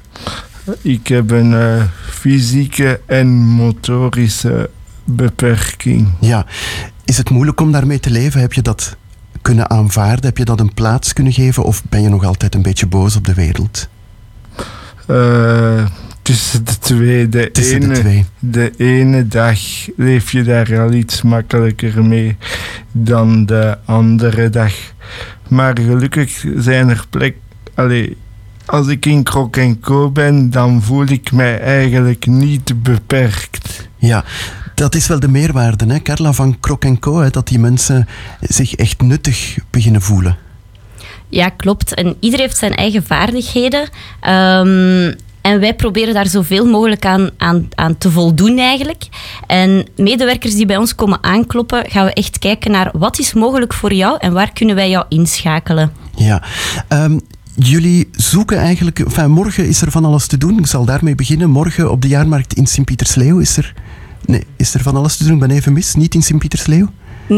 [0.81, 4.69] Ik heb een eh, fysieke en motorische
[5.05, 6.07] beperking.
[6.19, 6.45] Ja,
[7.05, 8.41] is het moeilijk om daarmee te leven?
[8.41, 8.95] Heb je dat
[9.41, 10.25] kunnen aanvaarden?
[10.25, 11.63] Heb je dat een plaats kunnen geven?
[11.63, 13.87] Of ben je nog altijd een beetje boos op de wereld?
[15.07, 15.85] Eh,
[16.21, 17.29] tussen de twee.
[17.29, 18.25] De Tussen de ene, twee.
[18.39, 19.59] de ene dag
[19.95, 22.37] leef je daar al iets makkelijker mee
[22.91, 24.73] dan de andere dag.
[25.47, 27.35] Maar gelukkig zijn er plek.
[27.75, 28.17] Allee,
[28.65, 33.89] als ik in Krok Co ben, dan voel ik mij eigenlijk niet beperkt.
[33.97, 34.23] Ja,
[34.75, 37.19] dat is wel de meerwaarde, hè, Carla van Krok Co.
[37.19, 38.07] Hè, dat die mensen
[38.41, 40.37] zich echt nuttig beginnen voelen.
[41.29, 41.93] Ja, klopt.
[41.93, 43.89] En ieder heeft zijn eigen vaardigheden.
[44.19, 49.07] Ehm, en wij proberen daar zoveel mogelijk aan, aan, aan te voldoen eigenlijk.
[49.47, 53.73] En medewerkers die bij ons komen aankloppen, gaan we echt kijken naar wat is mogelijk
[53.73, 55.91] voor jou en waar kunnen wij jou inschakelen.
[56.15, 56.43] Ja.
[56.87, 57.19] Ehm,
[57.55, 58.99] jullie zoeken eigenlijk...
[58.99, 60.57] Enfin, morgen is er van alles te doen.
[60.57, 61.49] Ik zal daarmee beginnen.
[61.49, 63.73] Morgen op de jaarmarkt in Sint-Pietersleeuw is er...
[64.25, 65.33] Nee, is er van alles te doen?
[65.33, 65.95] Ik ben even mis.
[65.95, 66.87] Niet in Sint-Pietersleeuw?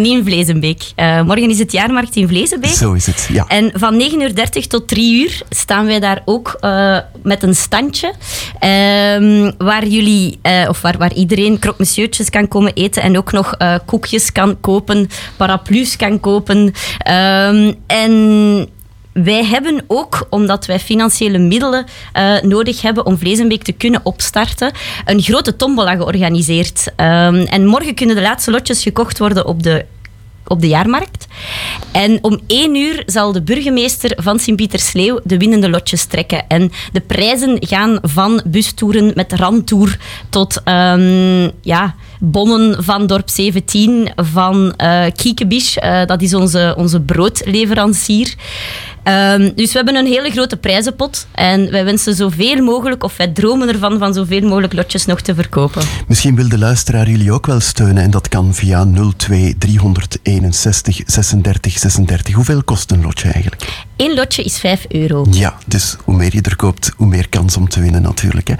[0.01, 0.83] Niet in Vlezenbeek.
[0.95, 2.71] Eh, morgen is het jaarmarkt in Vlezenbeek.
[2.71, 3.45] Zo is het, ja.
[3.47, 8.13] En van 9.30 uur tot 3 uur staan wij daar ook eh, met een standje.
[8.59, 13.01] ehm, waar jullie, eh, of waar, waar iedereen krokmessieurtjes kan komen eten.
[13.01, 16.73] En ook nog koekjes kan kopen, paraplu's kan kopen.
[16.97, 18.69] Ehm, en
[19.13, 24.71] wij hebben ook, omdat wij financiële middelen eh, nodig hebben om Vlezenbeek te kunnen opstarten,
[25.05, 26.87] een grote tombola georganiseerd.
[26.95, 29.85] Ehm, en morgen kunnen de laatste lotjes gekocht worden op de
[30.47, 31.27] op de jaarmarkt.
[31.91, 36.47] En om één uur zal de burgemeester van Sint-Pietersleeuw de winnende lotjes trekken.
[36.47, 39.97] En de prijzen gaan van bustoeren met randtour
[40.29, 41.95] tot ehm, ja,
[42.25, 45.77] bonnen van Dorp 17, van eh Kiekebisch.
[45.77, 48.35] Eh, dat is onze, onze broodleverancier.
[49.03, 51.27] Ehm, dus we hebben een hele grote prijzenpot.
[51.31, 55.35] En wij wensen zoveel mogelijk, of wij dromen ervan, van zoveel mogelijk lotjes nog te
[55.35, 55.83] verkopen.
[56.07, 61.79] Misschien wil de luisteraar jullie ook wel steunen en dat kan via 02 361 36
[61.79, 62.33] 36.
[62.33, 63.85] Hoeveel kost een lotje eigenlijk?
[63.97, 65.25] Eén lotje is 5 euro.
[65.31, 68.47] Ja, dus hoe meer je er koopt, hoe meer kans om te winnen natuurlijk.
[68.47, 68.55] Hè.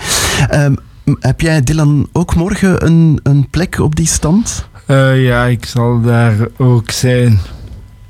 [0.48, 0.74] Ehm,
[1.20, 4.68] heb jij, Dylan, ook morgen een, een plek op die stand?
[4.86, 7.40] Eh, ja, ik zal daar ook zijn.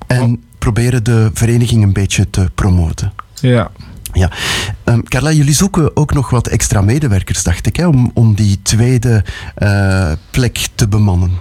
[0.08, 3.14] En proberen de vereniging een beetje te promoten.
[3.34, 3.72] Ja.
[4.14, 4.32] Ja.
[4.84, 8.62] Ehm, Carla, jullie zoeken ook nog wat extra medewerkers, dacht ik, hè, om, om die
[8.62, 9.24] tweede
[9.56, 11.32] eh, plek te bemannen.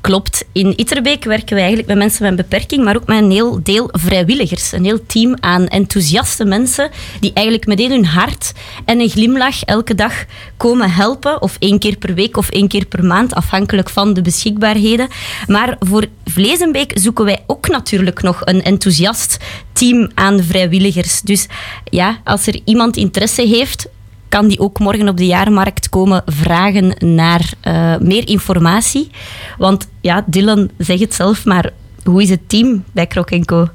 [0.00, 0.44] Klopt.
[0.52, 3.62] In Itterbeek werken we eigenlijk met mensen met een beperking, maar ook met een heel
[3.62, 4.72] deel vrijwilligers.
[4.72, 6.90] Een heel team aan enthousiaste mensen
[7.20, 8.52] die eigenlijk meteen hun hart
[8.84, 10.24] en een glimlach elke dag
[10.56, 11.42] komen helpen.
[11.42, 15.08] Of één keer per week of één keer per maand, afhankelijk van de beschikbaarheden.
[15.46, 19.36] Maar voor Vlezenbeek zoeken wij ook natuurlijk nog een enthousiast
[19.72, 21.20] team aan vrijwilligers.
[21.20, 21.46] Dus
[21.84, 23.88] ja, als er iemand interesse heeft,
[24.36, 29.10] kan die ook morgen op de jaarmarkt komen vragen naar eh, meer informatie.
[29.58, 31.70] Want ja, Dylan zegt het zelf, maar
[32.04, 33.68] hoe is het team bij Krok Co?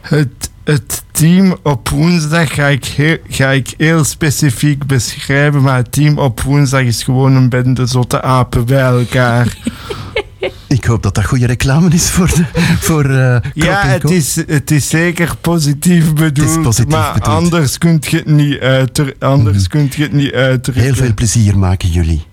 [0.00, 5.92] Het, het team op woensdag ga ik, heel, ga ik heel specifiek beschrijven, maar het
[5.92, 9.56] team op woensdag is gewoon een bende zotte apen bij elkaar.
[10.68, 12.44] Ik hoop dat dat goede reclame is voor, de,
[12.78, 17.26] voor eh, ja, het is, het is zeker positief bedoeld, positief maar bedoeld.
[17.26, 17.36] Mhm.
[17.36, 20.84] anders kun je het niet, uiter, anders kunt je het niet uitdrukken.
[20.84, 22.26] Heel veel plezier maken jullie.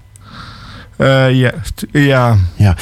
[0.98, 1.54] Eh, ja,
[1.92, 2.38] ja.
[2.56, 2.76] Ja.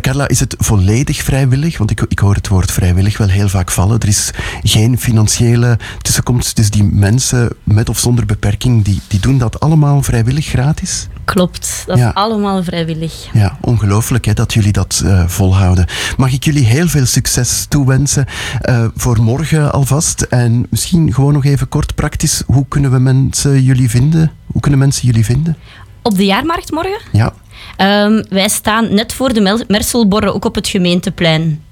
[0.00, 1.78] Carla, is het volledig vrijwillig?
[1.78, 4.00] Want ik, ik hoor het woord vrijwillig wel heel vaak vallen.
[4.00, 4.30] Er is
[4.62, 6.56] geen financiële tussenkomst.
[6.56, 11.08] Dus die mensen met of zonder beperking, die, die doen dat allemaal vrijwillig gratis?
[11.24, 12.08] Klopt, dat Ja.
[12.08, 13.26] is allemaal vrijwillig.
[13.32, 15.86] Ja, ongelooflijk hè, dat jullie dat eh, volhouden.
[16.16, 18.26] Mag ik jullie heel veel succes toewensen
[18.60, 20.22] eh, voor morgen alvast?
[20.22, 22.42] En misschien gewoon nog even kort praktisch.
[22.46, 24.32] Hoe kunnen we mensen jullie vinden?
[24.46, 25.56] Hoe kunnen mensen jullie vinden?
[26.02, 27.00] Op de jaarmarkt morgen?
[27.12, 27.32] Ja,
[27.76, 31.62] Ehm, wij staan net voor de Merselborre, ook op het gemeenteplein.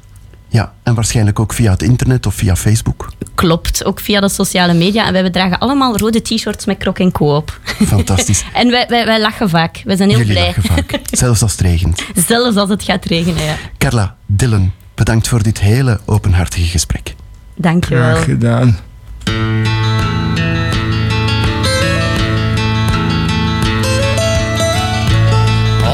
[0.50, 0.72] Ja.
[0.82, 3.12] en waarschijnlijk ook via het internet of via Facebook.
[3.34, 5.06] Klopt, ook via de sociale media.
[5.06, 7.60] En wij dragen allemaal rode t-shirts met Krok Co op.
[7.86, 8.44] Fantastisch.
[8.52, 9.82] en wij, wij, wij lachen vaak.
[9.84, 10.46] Wij zijn heel Jullie blij.
[10.46, 11.00] lachen vaak.
[11.10, 12.02] Zelfs als het regent.
[12.26, 13.56] Zelfs als het gaat regenen, ja.
[13.78, 17.14] Carla, Dylan, bedankt voor dit hele openhartige gesprek.
[17.56, 18.14] Dankjewel.
[18.14, 18.78] Graag gedaan.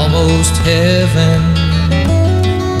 [0.07, 1.66] almost heaven.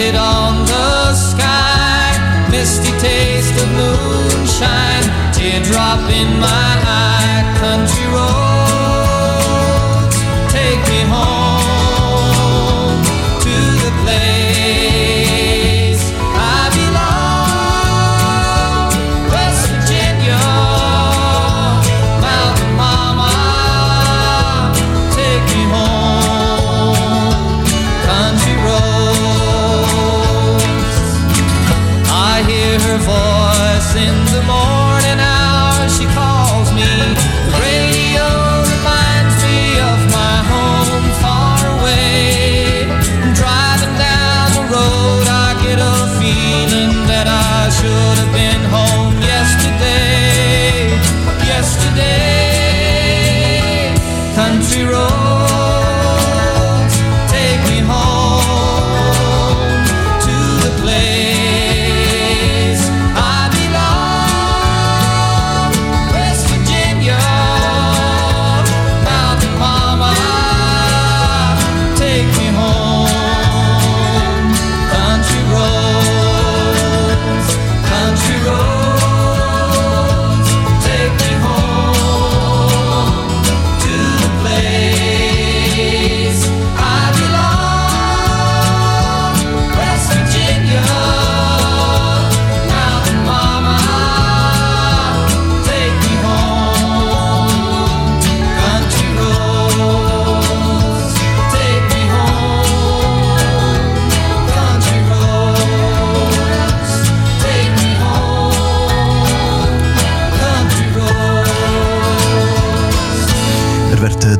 [0.00, 2.48] painted on the sky.
[2.50, 6.69] Misty taste of moonshine, teardrop in my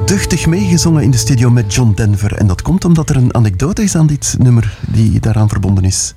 [0.04, 2.36] duchtig meegezongen in de studio met John Denver.
[2.36, 6.14] En dat komt omdat er een anekdote is aan dit nummer die daaraan verbonden is.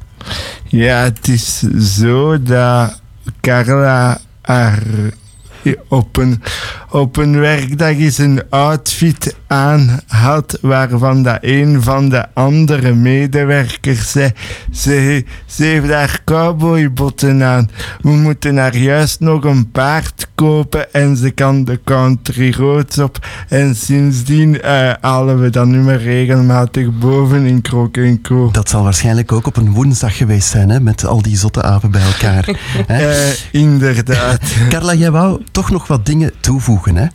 [0.68, 1.60] Ja, het is
[1.98, 3.02] zo dat
[3.42, 4.84] Carla haar
[5.88, 6.42] op een,
[6.90, 14.12] op een werkdag eens een outfit aan had waarvan dat een van de andere medewerkers
[14.12, 14.32] zei
[14.72, 17.70] ze, ze heeft haar cowboybotten aan.
[18.02, 23.28] We moeten haar juist nog een paard kopen en ze kan de country roads op.
[23.50, 28.50] En sindsdien eh, halen we dat nummer regelmatig boven in Krok en Co.
[28.52, 31.92] Dat zal waarschijnlijk ook op een woensdag geweest zijn, hè, met al die zotte apen
[31.92, 32.42] bij elkaar.
[32.88, 34.42] Eh, inderdaad.
[34.70, 37.08] Carla, jij wou toch nog wat dingen toevoegen, hè?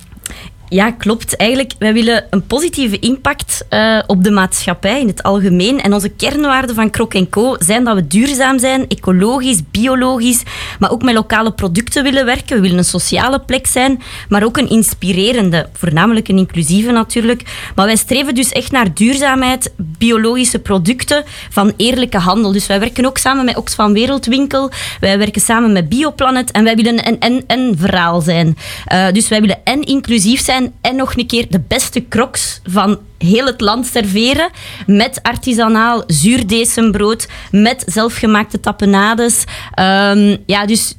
[0.69, 1.37] Ja, klopt.
[1.37, 5.81] Eigenlijk, wij willen een positieve impact eh, op de maatschappij in het algemeen.
[5.81, 10.43] En onze kernwaarden van Krok Co zijn dat we duurzaam zijn, ecologisch, biologisch,
[10.79, 12.57] maar ook met lokale producten willen werken.
[12.57, 17.71] We willen een sociale plek zijn, maar ook een inspirerende, voornamelijk een inclusieve natuurlijk.
[17.75, 22.53] Maar wij streven dus echt naar duurzaamheid, biologische producten van eerlijke handel.
[22.53, 26.75] Dus wij werken ook samen met Oxfam Wereldwinkel, wij werken samen met Bioplanet en wij
[26.75, 28.57] willen een en-en verhaal zijn.
[28.85, 32.99] Eh, dus wij willen en inclusief zijn en nog een keer de beste crocs van
[33.19, 34.51] heel het land serveren.
[34.87, 39.45] Met artisanaal zuurdesembrood, met zelfgemaakte tapenades.
[39.75, 40.95] Ehm, ja, dus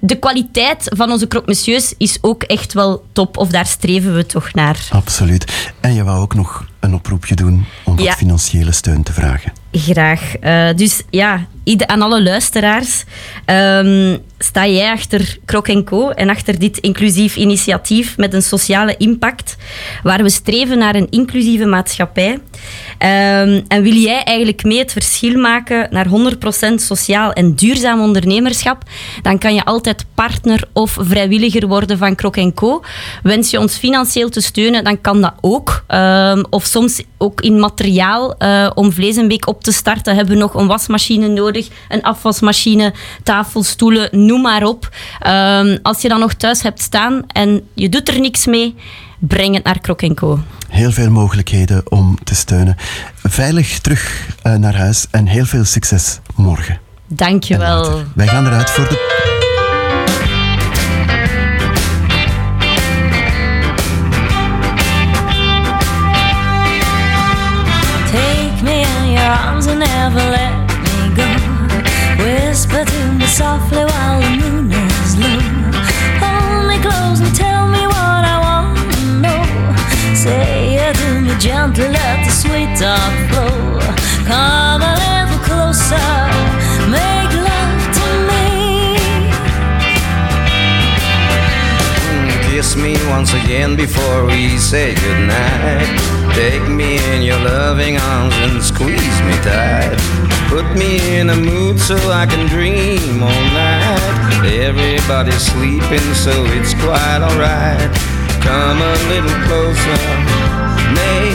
[0.00, 3.36] de kwaliteit van onze croque monsieurs is ook echt wel top.
[3.36, 4.88] Of daar streven we toch naar.
[4.90, 5.72] Absoluut.
[5.80, 9.52] En je wou ook nog een oproepje doen om wat financiële steun te vragen.
[9.76, 10.36] Graag.
[10.40, 11.46] Eh, dus ja,
[11.86, 13.04] aan alle luisteraars.
[13.44, 19.56] ehm, sta jij achter Croc Co en achter dit inclusief initiatief met een sociale impact,
[20.02, 22.38] waar we streven naar een inclusieve maatschappij.
[22.98, 28.82] Ehm, en wil jij eigenlijk mee het verschil maken naar 100% sociaal en duurzaam ondernemerschap,
[29.22, 32.82] dan kan je altijd partner of vrijwilliger worden van Croc Co.
[33.22, 35.84] Wens je ons financieel te steunen, dan kan dat ook.
[35.86, 38.34] Ehm, of soms ook in materiaal.
[38.38, 38.92] eh, om
[39.28, 44.40] Beek op te starten hebben we nog een wasmachine nodig, een afwasmachine, tafels, stoelen, noem
[44.40, 44.88] maar op.
[45.20, 48.74] Ehm, als je dan nog thuis hebt staan en je doet er niks mee,
[49.18, 50.40] breng het naar Croc Co.
[50.68, 52.76] Heel veel mogelijkheden om te steunen.
[53.22, 56.80] Veilig terug eh, naar huis en heel veel succes morgen.
[57.06, 58.02] Dankjewel.
[58.14, 59.14] Wij gaan eruit voor de
[73.34, 75.40] softly while the moon is low.
[76.22, 79.42] Hold me close and tell me what I want to know.
[80.14, 83.80] Say it to me gently, let the sweet talk flow.
[84.30, 86.14] Come a little closer,
[86.94, 88.46] make love to me.
[92.06, 95.90] Mm, kiss me once again before we say goodnight.
[96.36, 100.33] Take me in your loving arms and squeeze me tight.
[100.48, 104.44] Put me in a mood so I can dream all night.
[104.44, 107.90] Everybody's sleeping, so it's quite alright.
[108.44, 109.98] Come a little closer,
[110.94, 111.33] make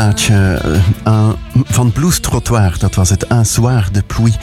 [0.00, 0.60] plaatje
[1.04, 1.28] eh,
[1.64, 4.36] van Blues Trottoir, dat was het Un soir de pluie.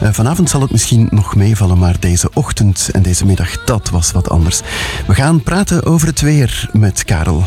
[0.00, 4.12] Eh, vanavond zal het misschien nog meevallen, maar deze ochtend en deze middag, dat was
[4.12, 4.60] wat anders.
[5.06, 7.44] We gaan praten over het weer met Karel.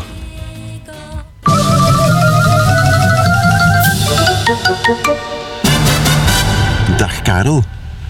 [6.96, 7.64] Dag Karel,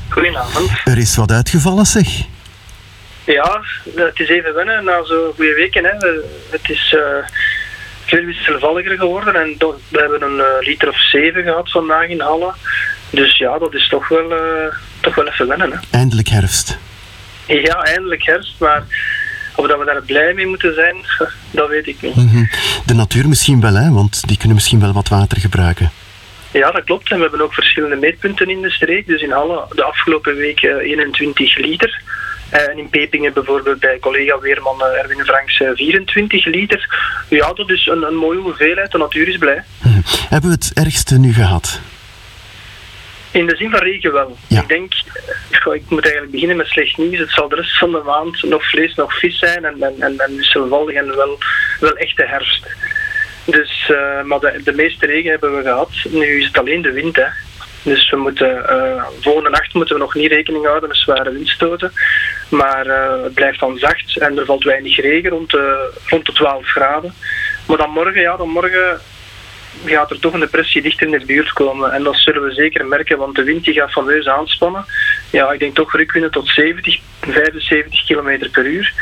[0.08, 0.70] Goedenavond.
[0.84, 2.08] er is wat uitgevallen zeg.
[3.24, 3.62] Ja,
[3.94, 5.84] het is even wennen na zo'n goede weken.
[5.84, 5.90] Hè.
[6.50, 7.28] Het is eh,
[8.08, 9.56] veel wisselvalliger geworden en
[9.88, 12.52] we hebben een eh, liter of zeven gehad vandaag in Halle.
[13.10, 15.72] Dus ja, dat is toch wel, eh, toch wel even wennen.
[15.72, 15.78] Hè.
[15.90, 16.78] Eindelijk herfst.
[17.46, 18.82] Ja, eindelijk herfst, maar
[19.56, 20.96] of dat we daar blij mee moeten zijn,
[21.50, 22.16] dat weet ik niet.
[22.16, 22.44] Mhm.
[22.86, 25.90] De natuur misschien wel, hè, want die kunnen misschien wel wat water gebruiken.
[26.50, 27.10] Ja, dat klopt.
[27.10, 29.06] En we hebben ook verschillende meetpunten in de streek.
[29.06, 32.02] Dus in Halle de afgelopen week eh, 21 liter.
[32.50, 36.96] Eh, En in Pepingen bijvoorbeeld bij collega Weerman eh, Erwin Franks eh, 24 liter.
[37.28, 38.92] Ja, dat is een, een mooie hoeveelheid.
[38.92, 39.64] De natuur is blij.
[39.82, 40.00] Mhm.
[40.28, 41.80] Hebben we het ergste nu gehad?
[43.30, 44.36] In de zin van regen wel.
[44.48, 44.92] Ik denk,
[45.50, 47.18] eh, ik moet eigenlijk beginnen met slecht nieuws.
[47.18, 50.18] Het zal de rest van de maand nog vlees, nog vis zijn en, en, en,
[50.18, 51.38] en wisselvallig en wel,
[51.80, 52.66] wel echte herfst.
[53.44, 55.90] Dus, eh, maar de, de meeste regen hebben we gehad.
[56.08, 57.26] Nu is het alleen de wind, hè.
[57.88, 61.92] Dus we moeten, eh, volgende nacht moeten we nog niet rekening houden met zware windstoten.
[62.48, 66.32] Maar eh, het blijft dan zacht en er valt weinig regen rond de, rond de
[66.32, 67.14] 12 graden.
[67.66, 69.00] Maar dan morgen, ja, dan morgen
[69.84, 71.92] gaat er toch een depressie dichter in de buurt komen.
[71.92, 74.84] En dat zullen we zeker merken, want de wind die gaat fameus aanspannen.
[75.30, 78.92] Ja, ik denk toch rukwinden tot 70, 75 km per uur.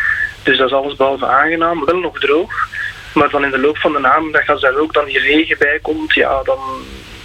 [0.42, 1.84] Dus dat is alles behalve aangenaam.
[1.84, 2.68] Wel nog droog.
[3.14, 5.78] Maar dan in de loop van de namiddag, als daar ook dan die regen bij
[5.82, 6.58] komt, ja, dan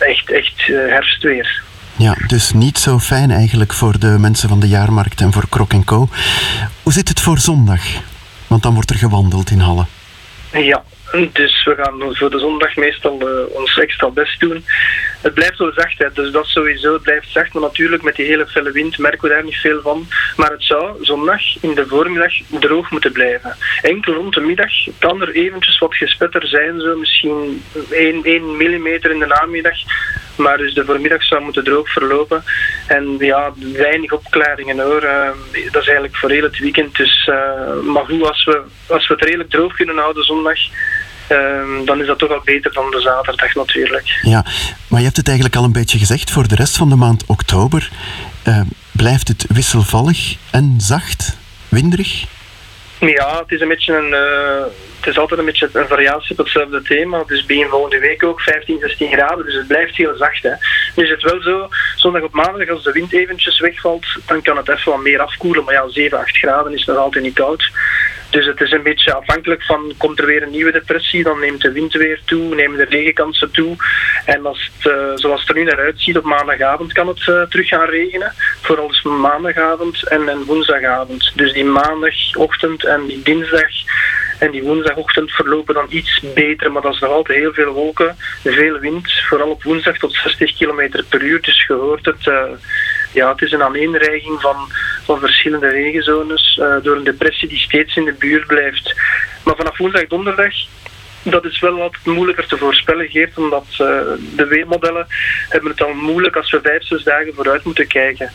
[0.02, 1.62] echt, echt eh, herfstweer.
[1.96, 5.86] Ja, dus niet zo fijn eigenlijk voor de mensen van de jaarmarkt en voor Krok
[5.86, 6.10] Co.
[6.84, 7.82] Hoe zit het voor zondag?
[8.48, 9.86] Want dan wordt er gewandeld in Halle.
[10.52, 14.66] Ja, dus we gaan voor de zondag meestal eh, ons extra best doen.
[15.22, 17.00] Het blijft zo zacht, hè, dus dat sowieso.
[17.00, 20.08] Blijft zacht, maar natuurlijk met die hele felle wind merken we daar niet veel van.
[20.36, 23.56] Maar het zou zondag in de voormiddag droog moeten blijven.
[23.82, 28.88] Enkel rond de middag kan er eventjes wat gespetter zijn, zo misschien 1, 1 mm
[28.88, 29.78] in de namiddag.
[30.36, 32.44] Maar dus de voormiddag zou moeten droog verlopen.
[32.88, 35.02] En ja, weinig opklaringen hoor.
[35.02, 35.30] Eh,
[35.72, 36.98] dat is eigenlijk voor heel het weekend.
[36.98, 40.60] Dus, eh, maar goed, als we, als we het redelijk droog kunnen houden zondag,
[41.28, 44.20] eh, dan is dat toch al beter dan de zaterdag natuurlijk.
[44.22, 44.46] Ja,
[44.88, 46.32] maar je hebt het eigenlijk al een beetje gezegd.
[46.32, 47.90] Voor de rest van de maand oktober
[48.44, 48.62] eh,
[48.92, 51.38] blijft het wisselvallig en zacht,
[51.70, 52.26] winderig.
[53.00, 54.14] Ja, het is een beetje een.
[54.14, 54.66] eh,
[55.00, 57.24] het is altijd een beetje een variatie op hetzelfde thema.
[57.28, 59.46] Dus begin volgende week ook 15, 16 graden.
[59.46, 60.44] Dus het blijft heel zacht.
[60.44, 60.52] Hè.
[60.96, 64.58] Nu is het wel zo, zondag op maandag, als de wind eventjes wegvalt, dan kan
[64.58, 65.64] het even wat meer afkoelen.
[65.64, 67.72] Maar ja, 7, 8 graden is nog altijd niet koud.
[68.32, 71.62] Dus het is een beetje afhankelijk van, komt er weer een nieuwe depressie, dan neemt
[71.62, 73.76] de wind weer toe, nemen de regenkansen toe.
[74.26, 77.42] En als het, eh, zoals het er nu naar uitziet, op maandagavond kan het eh,
[77.42, 78.34] terug gaan regenen.
[78.62, 81.32] Vooral dus maandagavond en, en woensdagavond.
[81.36, 83.70] Dus die maandagochtend en die dinsdag
[84.42, 88.18] en die woensdagochtend verlopen dan iets beter, maar dat is nog altijd heel veel wolken,
[88.44, 91.42] veel wind, vooral op woensdag tot 60 km per uur.
[91.42, 92.44] Dus je hoort het, eh,
[93.14, 94.56] ja, het is een aaneenreiging van,
[95.04, 98.96] van verschillende regenzones eh, door een depressie die steeds in de buurt blijft.
[99.44, 100.54] Maar vanaf woensdag, donderdag,
[101.24, 103.78] dat is wel wat moeilijker te voorspellen, Geert, omdat eh,
[104.36, 105.08] de weermodellen
[105.50, 108.32] hebben het al moeilijk als we vijf, zes dagen vooruit moeten kijken.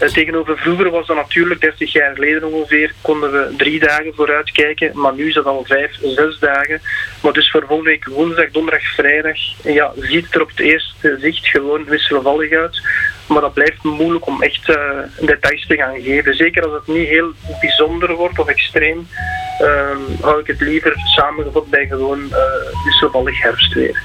[0.00, 4.50] Eh, Tegenover vroeger was dat natuurlijk 30 jaar geleden ongeveer, konden we drie dagen vooruit
[4.50, 6.80] kijken, maar nu is dat al vijf, zes dagen.
[7.22, 11.46] Maar dus voor volgende week woensdag, donderdag, vrijdag, ja, ziet er op het eerste zicht
[11.46, 12.82] gewoon wisselvallig uit.
[13.30, 14.76] Maar dat blijft moeilijk om echt eh,
[15.20, 16.34] details te gaan geven.
[16.34, 19.08] Zeker als het niet heel bijzonder wordt of extreem,
[19.58, 24.02] ehm, hou ik het liever samengevat bij gewoon eh, wisselvallig herfstweer.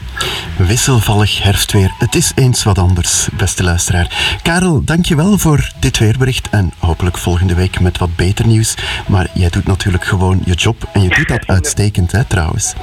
[0.58, 1.92] Wisselvallig herfstweer.
[1.98, 4.38] Het is eens wat anders, beste luisteraar.
[4.42, 8.76] Karel, dankjewel voor dit weerbericht en hopelijk volgende week met wat beter nieuws.
[9.08, 12.74] Maar jij doet natuurlijk gewoon je job en je doet dat uitstekend, hè, trouwens.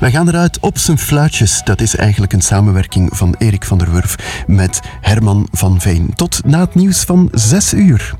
[0.00, 1.62] Wij gaan eruit op zijn fluitjes.
[1.64, 5.80] Dat is eigenlijk een samenwerking van Erik van der Wurf met Herman van
[6.14, 8.14] Tot na het nieuws van 6 uur.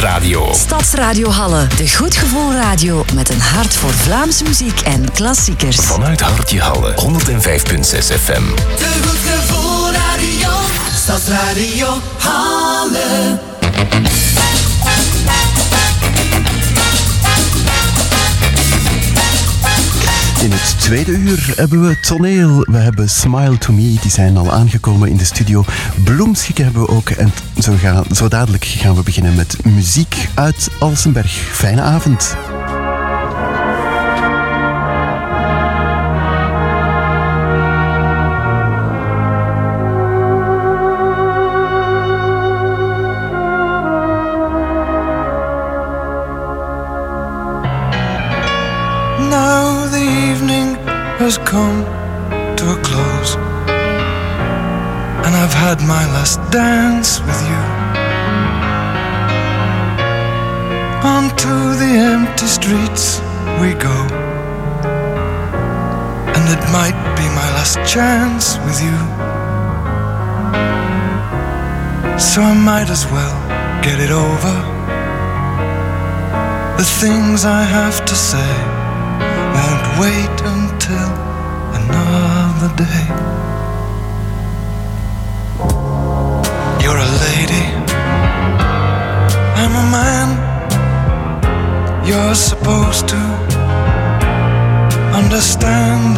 [0.00, 0.52] Stadsradio.
[0.52, 5.76] Stadsradio Halle, de goed gevoel radio met een hart voor Vlaamse muziek en klassiekers.
[5.76, 7.02] Vanuit Hartje Halle, 105.6
[8.22, 8.42] FM.
[8.76, 10.48] De goed gevoel radio.
[10.94, 11.88] Stadsradio
[12.18, 13.38] Halle.
[20.42, 22.66] In het tweede uur hebben we toneel.
[22.70, 25.64] We hebben Smile to Me, die zijn al aangekomen in de studio.
[26.04, 27.10] Bloemschikken hebben we ook.
[27.10, 27.32] En
[27.62, 31.32] zo, dadelijk gaan we beginnen met muziek uit Alsenberg.
[31.32, 32.36] Fijne avond.
[72.76, 73.36] Might as well
[73.82, 74.56] get it over.
[76.78, 78.52] The things I have to say
[79.56, 81.10] won't wait until
[81.80, 83.04] another day.
[86.82, 87.66] You're a lady,
[89.62, 90.28] I'm a man.
[92.08, 93.22] You're supposed to
[95.20, 96.12] understand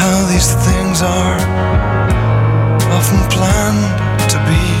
[0.00, 1.40] how these things are
[2.96, 3.88] often planned
[4.32, 4.79] to be.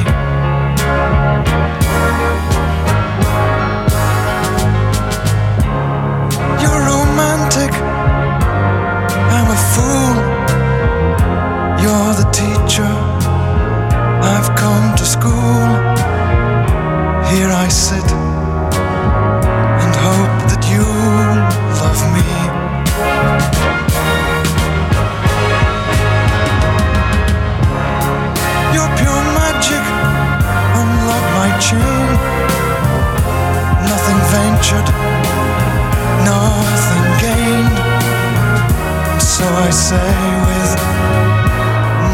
[39.40, 40.10] So I say
[40.48, 40.72] with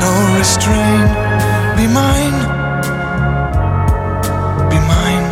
[0.02, 1.10] no restraint,
[1.76, 2.38] be mine,
[4.70, 5.26] be mine.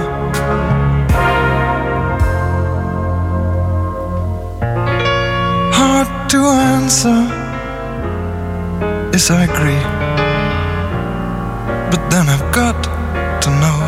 [5.72, 6.38] Hard to
[6.72, 7.20] answer,
[9.14, 9.84] is I agree.
[11.92, 12.82] But then I've got
[13.44, 13.78] to know.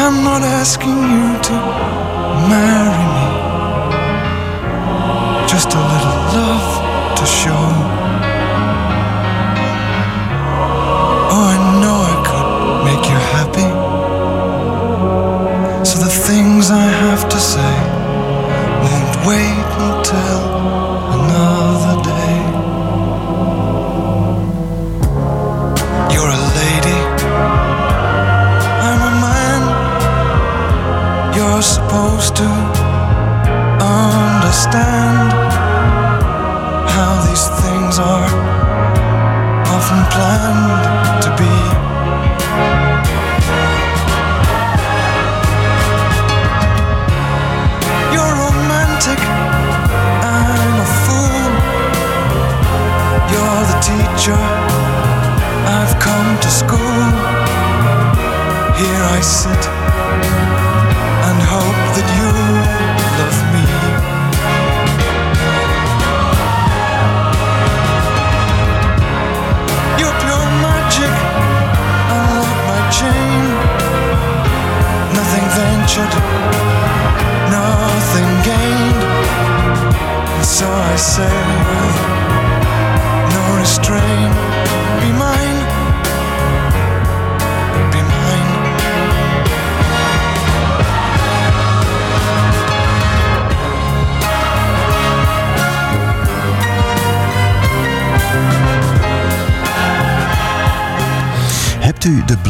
[0.00, 2.07] I'm not asking you to
[2.46, 3.28] marry me.
[5.48, 7.87] Just a little love to show.
[75.98, 76.27] should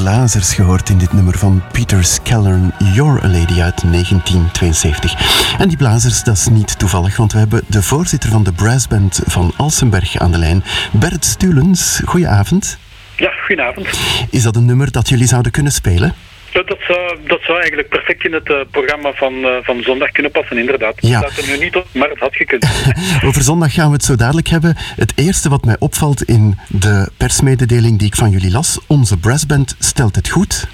[0.03, 5.15] blazers gehoord in dit nummer van Peter Skellern, You're a Lady uit 1972?
[5.59, 9.21] En die blazers, dat is niet toevallig, want we hebben de voorzitter van de brassband
[9.27, 12.01] van Alsenberg aan de lijn, Bert Stulens.
[12.05, 12.79] Goedenavond.
[13.17, 13.87] Ja, goedenavond.
[14.31, 16.15] Is dat een nummer dat jullie zouden kunnen spelen?
[16.53, 20.33] Dat, zou, dat zou eigenlijk perfect in het eh, programma van, eh, van zondag kunnen
[20.33, 20.95] passen, inderdaad.
[21.01, 21.21] Ja.
[21.21, 22.67] Dat staat er nu niet op, maar het had gekund.
[23.27, 24.75] Over zondag gaan we het zo dadelijk hebben.
[24.77, 29.77] Het eerste wat mij opvalt in de persmededeling die ik van jullie las, onze brassband
[29.79, 30.69] stelt het goed.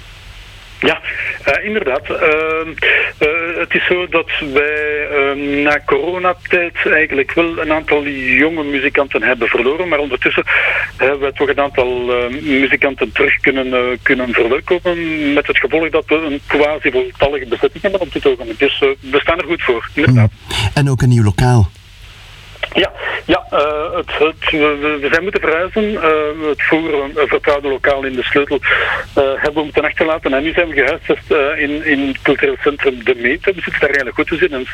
[0.85, 1.01] Ja,
[1.43, 2.09] eh, inderdaad.
[2.09, 2.69] Ehm,
[3.17, 9.23] eh, het is zo dat wij ehm, na coronatijd eigenlijk wel een aantal jonge muzikanten
[9.23, 10.43] hebben verloren, maar ondertussen
[10.97, 15.89] hebben we toch een aantal eh, muzikanten terug kunnen, eh, kunnen verwelkomen, met het gevolg
[15.89, 18.59] dat we een quasi voltallige bezetting hebben op dit ogenblik.
[18.59, 20.31] Dus we staan er goed voor, inderdaad.
[20.73, 21.69] En ook een nieuw lokaal.
[22.73, 22.91] Ja,
[23.25, 25.83] ja eh, het, het, we, we zijn moeten verhuizen.
[26.01, 28.59] Eh, het vroeger een vertrouwde lokaal in de sleutel
[29.13, 30.33] eh, hebben we moeten achterlaten.
[30.33, 33.45] En nu zijn we gehuisvest eh, in, in het cultureel centrum De Meet.
[33.45, 34.65] We zitten daar eigenlijk goed te zitten.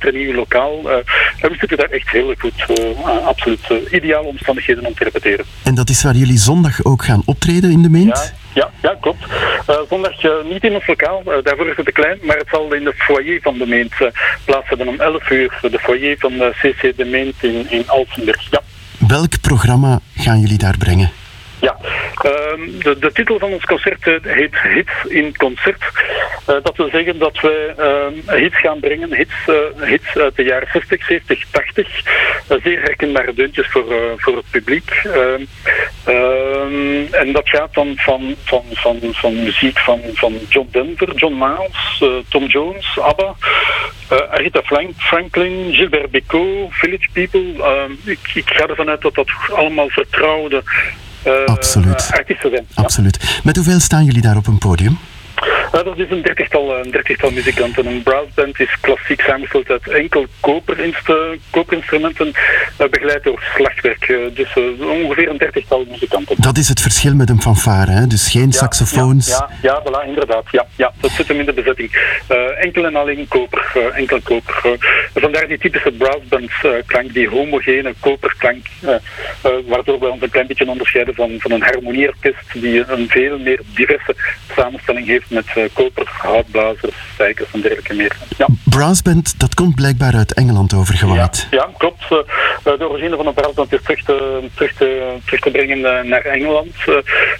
[0.00, 0.90] Een nieuw lokaal.
[0.90, 0.96] eh,
[1.40, 2.64] en we zitten daar echt heel goed.
[2.68, 5.44] eh, absoluut eh, ideale omstandigheden om te repeteren.
[5.64, 8.32] En dat is waar jullie zondag ook gaan optreden in de Meent?
[8.34, 8.43] Ja,
[8.82, 9.24] ja, klopt.
[9.66, 12.48] Eh, zondag eh, niet in ons lokaal, eh, daarvoor is het te klein, maar het
[12.50, 13.92] zal in de foyer van de Meent
[14.44, 15.58] hebben om 11 uur.
[15.60, 18.50] De foyer van de CC de Meent in, in Alsenburg.
[18.50, 18.60] Ja.
[19.08, 21.10] Welk programma gaan jullie daar brengen?
[21.64, 21.76] Ja,
[22.22, 25.84] ehm, de, de titel van ons concert eh, heet Hits in Concert.
[26.46, 30.42] Eh, dat wil zeggen dat wij ehm, hits gaan brengen, hits, eh, hits uit de
[30.42, 32.02] jaren 60, 70, 80.
[32.48, 33.84] Eh, zeer herkenbare deuntjes voor,
[34.16, 34.90] voor het publiek.
[35.04, 35.42] Ehm,
[37.10, 42.04] en dat gaat dan van, van, van, van muziek van, van John Denver, John Miles,
[42.28, 43.34] Tom Jones, ABBA,
[44.64, 47.88] Frank- Franklin, Gilbert Bécaud, Village People.
[48.04, 50.62] Ik, ik ga ervan uit dat dat allemaal vertrouwde
[51.46, 52.08] Absoluut.
[52.10, 52.66] artiesten zijn.
[52.68, 52.82] Ja.
[52.82, 53.40] Absoluut.
[53.44, 54.98] Met hoeveel staan jullie daar op een podium?
[55.82, 57.86] Dat is een dertigtal, een dertigtal muzikanten.
[57.86, 61.12] Een brassband is klassiek samengesteld uit enkel koperinst-
[61.50, 62.32] koperinstrumenten,
[62.78, 64.08] eh, begeleid door slagwerk.
[64.08, 66.36] Eh, dus eh, ongeveer een dertigtal muzikanten.
[66.38, 68.06] Dat is het verschil met een fanfare, hè?
[68.06, 69.28] dus geen saxofoons.
[69.28, 70.44] Ja, ja, ja, voilà, inderdaad.
[70.50, 72.18] Ja, ja, dat zit hem in de bezetting.
[72.60, 73.70] Enkel en alleen koper.
[73.74, 74.60] eh, enkel koper.
[74.62, 74.70] Eh,
[75.22, 76.50] vandaar die typische brassband
[76.86, 78.66] klank, die homogene koperklank,
[79.66, 83.60] waardoor we ons een klein beetje onderscheiden van, van een harmonieorkest die een veel meer
[83.74, 84.14] diverse
[84.56, 88.16] samenstelling heeft met eh, koper, houtblazers, stijkers en dergelijke meer.
[88.38, 88.46] Ja.
[88.64, 91.46] Brassband, dat komt blijkbaar uit Engeland overgewaaid.
[91.50, 92.02] Ja, klopt.
[92.10, 92.18] Eh,
[92.62, 96.24] eh, de origine van de brassband is terug te, terug te, terug te brengen naar
[96.24, 96.74] Engeland.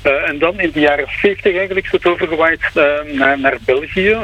[0.02, 2.60] En dan in de jaren 70 eigenlijk is het overgewaaid
[3.12, 4.18] naar, naar België.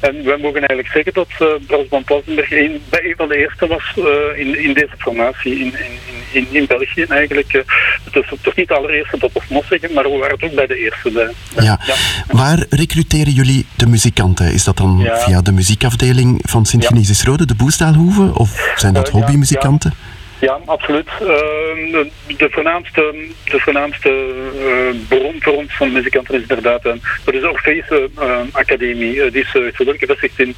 [0.00, 3.66] En wij mogen eigenlijk zeggen dat uh, Brassband Wassenberg een, bij een van de eerste
[3.66, 3.94] was
[4.36, 6.19] in, in deze formatie in, in, in,
[6.50, 7.52] in België eigenlijk.
[7.52, 7.60] eh.
[8.04, 10.66] het, is, is niet de allereerste, dat was nog zeggen, maar we waren ook bij
[10.66, 11.12] de eerste.
[11.12, 11.80] De, Ja.
[12.26, 14.52] Waar recruteren jullie de muzikanten?
[14.52, 15.16] Is dat dan Ja.
[15.18, 18.30] via de muziekafdeling van Sint-Genesius Rode, de Boestaalhoeve?
[18.34, 19.94] Of zijn dat Eh, ja, hobbymuzikanten?
[20.40, 21.08] Ja, absoluut.
[21.20, 24.14] Ehm, de, voornaamste,
[24.54, 26.92] eh, bron voor ons van muzikanten is inderdaad eh,
[27.24, 29.30] de Orfeese eh, Academie.
[29.30, 30.54] Die is zowel gevestigd in,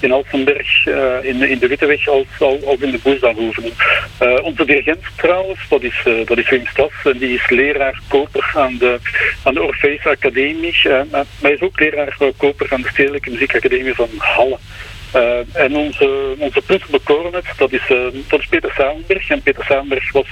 [0.00, 0.86] in Alsenberg,
[1.22, 2.26] in, in de Witteweg, als,
[2.80, 3.72] in de Boesdalhoeven.
[4.42, 8.76] Onze dirigent trouwens, dat is, dat is Wim Stas, en die is leraar koper aan
[8.78, 8.98] de,
[9.42, 10.76] aan de Orfeese Academie.
[11.10, 14.58] maar hij is ook leraar koper aan de Stedelijke Muziekacademie van Halle.
[15.10, 16.62] Eh, en onze, onze
[17.56, 17.82] dat is,
[18.28, 19.30] dat is Peter Salenberg.
[19.30, 20.26] En Peter Salenberg was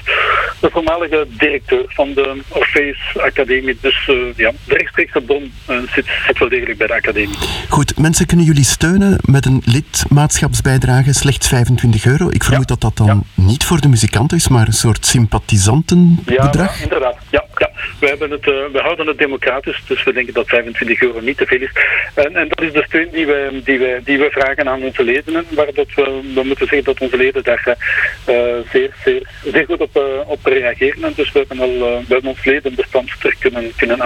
[0.60, 3.78] de voormalige directeur van de Orpheus Academie.
[3.80, 7.36] Dus eh, ja, de rechtstreekse bron zit, zit wel degelijk bij de academie.
[7.68, 12.28] Goed, mensen kunnen jullie steunen met een lidmaatschapsbijdrage, slechts 25 euro.
[12.30, 16.76] Ik vermoed dat dat dan niet voor de muzikanten is, maar een soort sympathisantenbedrag.
[16.78, 17.16] Ja, inderdaad.
[17.30, 17.70] Ja, ja.
[18.00, 21.36] We, hebben het, eh, we houden het democratisch, dus we denken dat 25 euro niet
[21.36, 21.72] te veel is.
[22.14, 25.04] En, en dat is de steun die we, die we, die we vragen aan onze
[25.04, 25.44] leden.
[25.50, 27.76] Waar dat we, we moeten zeggen dat onze leden daar
[28.24, 28.34] eh,
[28.72, 31.04] zeer, zeer, zeer goed op, eh, op reageren.
[31.04, 34.02] En dus we hebben, al, we hebben ons ledenbestand terug kunnen, kunnen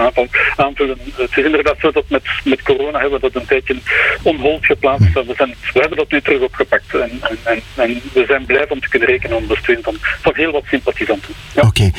[0.55, 0.97] aanvullen.
[1.15, 3.75] Het is inderdaad zo dat met, met corona hebben we dat een tijdje
[4.23, 5.13] on hold geplaatst.
[5.13, 6.93] We, zijn, we hebben dat nu terug opgepakt.
[6.93, 9.95] En, en, en, en we zijn blij om te kunnen rekenen op de steun van,
[9.99, 11.33] van heel wat sympathisanten.
[11.55, 11.91] Oké.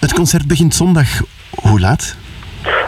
[0.00, 1.20] Het concert begint zondag.
[1.50, 2.16] Hoe laat?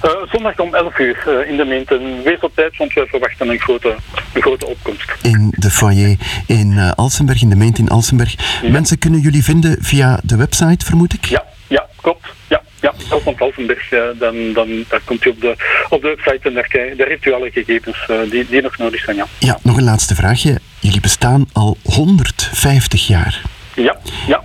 [0.03, 1.91] Eh, zondag om 11 uur eh, in de Meent.
[1.91, 3.97] En wees op tijd, want wij verwachten een grote,
[4.33, 5.13] een grote opkomst.
[5.23, 8.35] In de foyer in eh, Alsenberg, in de Meent in Alsenberg.
[8.63, 11.25] Mensen kunnen jullie vinden via de website, vermoed ik?
[11.25, 12.27] Ja, ja, klopt.
[12.49, 12.95] Ja, ja.
[13.39, 15.57] Alsenberg, eh, dan, dan, dan komt u op de,
[15.89, 19.17] op de website en daar, daar heeft u alle gegevens die, die nog nodig zijn.
[19.17, 19.27] Ja.
[19.39, 20.59] Ja, nog een laatste vraagje.
[20.81, 23.56] Jullie bestaan al 150 jaar.
[23.77, 23.97] Ja,
[24.27, 24.43] ja,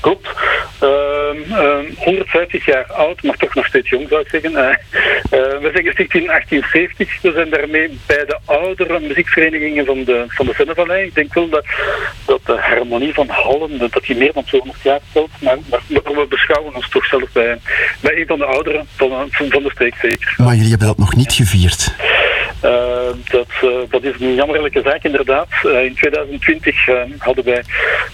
[0.00, 0.28] klopt.
[0.80, 4.56] Ehm, ehm, 150 jaar oud, maar toch nog steeds jong zou ik zeggen.
[4.56, 7.20] Eh, eh, we zijn gesticht in 1870.
[7.22, 11.06] We zijn daarmee bij de oudere muziekverenigingen van de, van de Zennevallei.
[11.06, 11.64] Ik denk wel dat,
[12.24, 15.30] dat de harmonie van Hallen, dat die meer dan 200 jaar telt.
[15.40, 17.58] Maar, maar, we beschouwen ons toch zelf bij,
[18.00, 20.34] bij een van de ouderen van, van de streek zeker.
[20.36, 21.94] Maar jullie hebben dat nog niet gevierd.
[22.60, 25.48] Eh, dat, eh, dat is een jammerlijke zaak inderdaad.
[25.62, 26.86] Eh, in 2020
[27.18, 27.62] hadden wij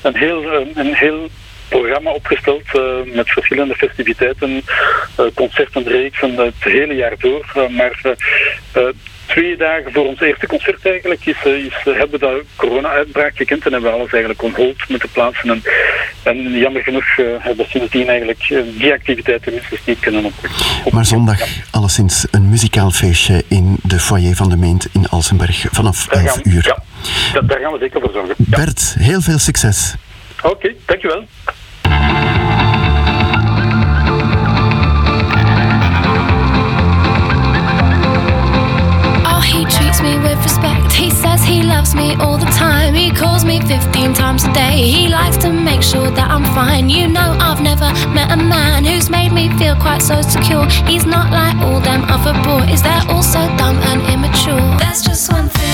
[0.02, 0.44] een heel,
[0.74, 1.28] een heel
[1.68, 2.62] programma opgesteld
[3.04, 7.44] met verschillende festiviteiten, uh, concerten, reeksen het hele jaar door.
[7.70, 8.00] Maar
[9.26, 13.36] twee dagen voor ons eerste concert eigenlijk is, eh, is eh, hebben we dat corona-uitbraak
[13.36, 15.50] gekend en hebben we alles eigenlijk on hold moeten plaatsen.
[15.50, 15.62] En,
[16.22, 19.52] en jammer genoeg eh, hebben we sindsdien eigenlijk uh, die activiteiten
[19.84, 20.32] niet kunnen.
[20.84, 25.66] Op maar zondag alleszins een muzikaal feestje in de foyer van de Meent in Alsenberg
[25.70, 26.64] vanaf 11 uur.
[26.66, 26.82] Ja,
[27.32, 28.34] dat, daar gaan we zeker voor zorgen.
[28.36, 28.56] Ja.
[28.56, 29.94] Bert, heel veel succes.
[30.42, 31.24] Oké, dankjewel.
[40.06, 40.92] me with respect.
[40.92, 42.94] He says he loves me all the time.
[42.94, 44.76] He calls me 15 times a day.
[44.96, 46.88] He likes to make sure that I'm fine.
[46.88, 50.66] You know, I've never met a man who's made me feel quite so secure.
[50.90, 54.66] He's not like all them other boys, they're all so dumb and immature.
[54.82, 55.65] That's just one thing.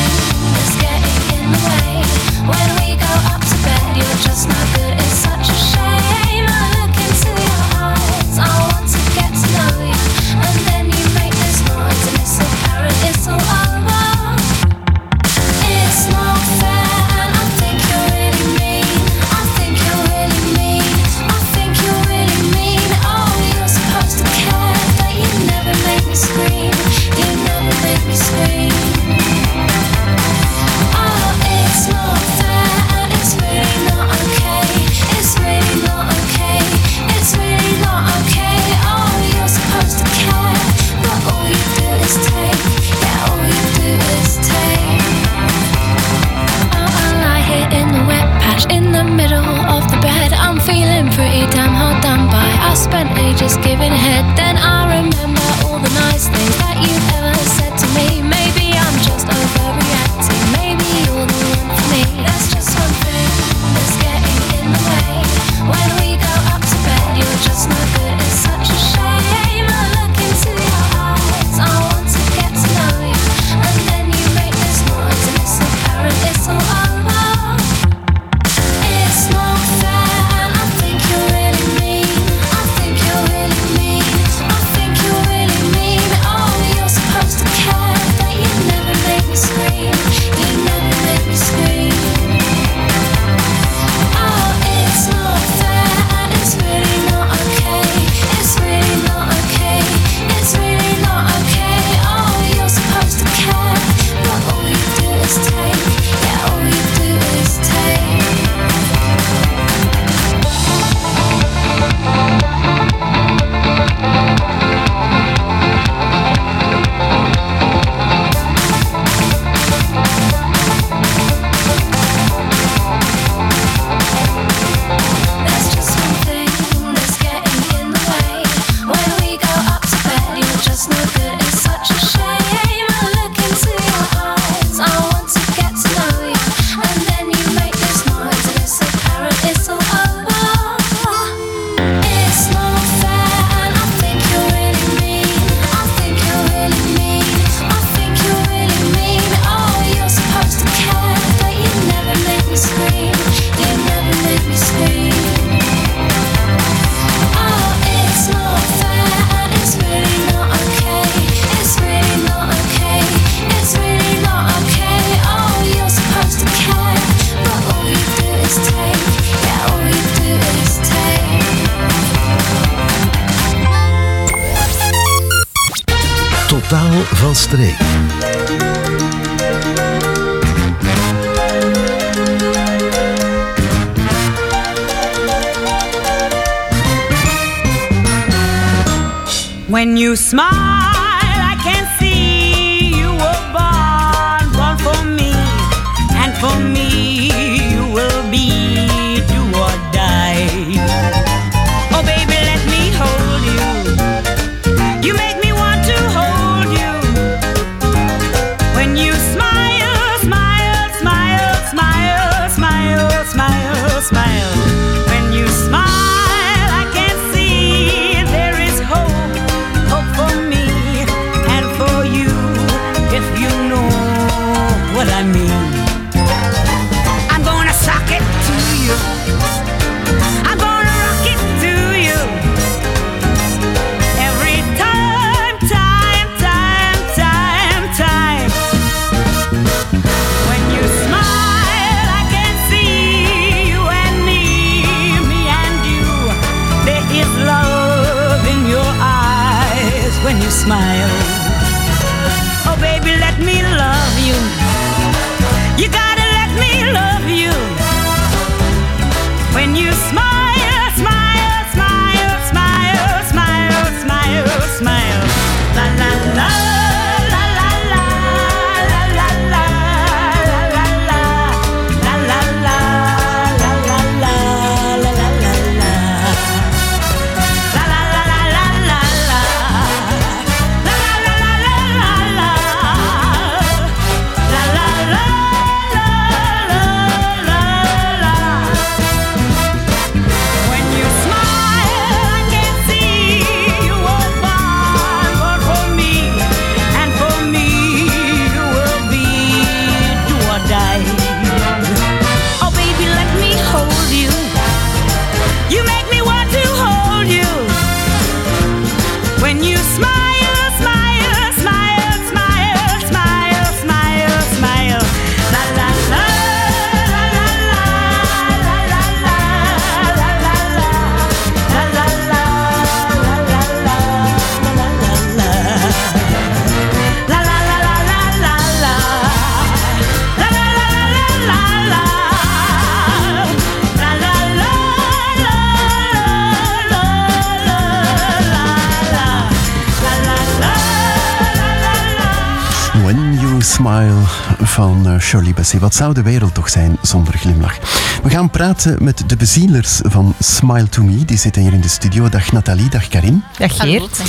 [345.33, 345.81] Shirley Bassey.
[345.81, 347.79] Wat zou de wereld toch zijn zonder glimlach?
[348.23, 351.25] We gaan praten met de bezielers van Smile to Me.
[351.25, 352.29] Die zitten hier in de studio.
[352.29, 353.43] Dag Nathalie, dag Karin.
[353.59, 354.23] Dag Geert.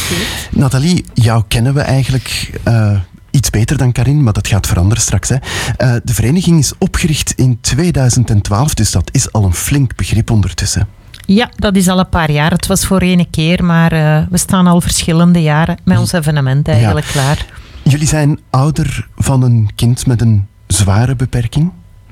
[0.51, 2.99] Nathalie, jou kennen we eigenlijk eh,
[3.31, 5.29] iets beter dan Karin, maar dat gaat veranderen straks.
[5.29, 5.35] Hè.
[5.77, 10.87] Eh, de vereniging is opgericht in 2012, dus dat is al een flink begrip ondertussen.
[11.25, 12.51] Ja, dat is al een paar jaar.
[12.51, 16.67] Het was voor ene keer, maar eh, we staan al verschillende jaren met ons evenement
[16.67, 17.45] eigenlijk klaar.
[17.83, 21.71] Jullie zijn ouder van een kind met een zware beperking.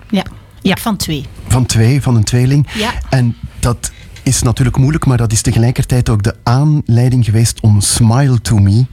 [0.09, 0.23] Ja.
[0.61, 1.25] ja, van twee.
[1.47, 2.67] Van twee, van een tweeling.
[2.73, 2.93] Ja.
[3.09, 3.91] En dat
[4.23, 8.85] is natuurlijk moeilijk, maar dat is tegelijkertijd ook de aanleiding geweest om Smile to Me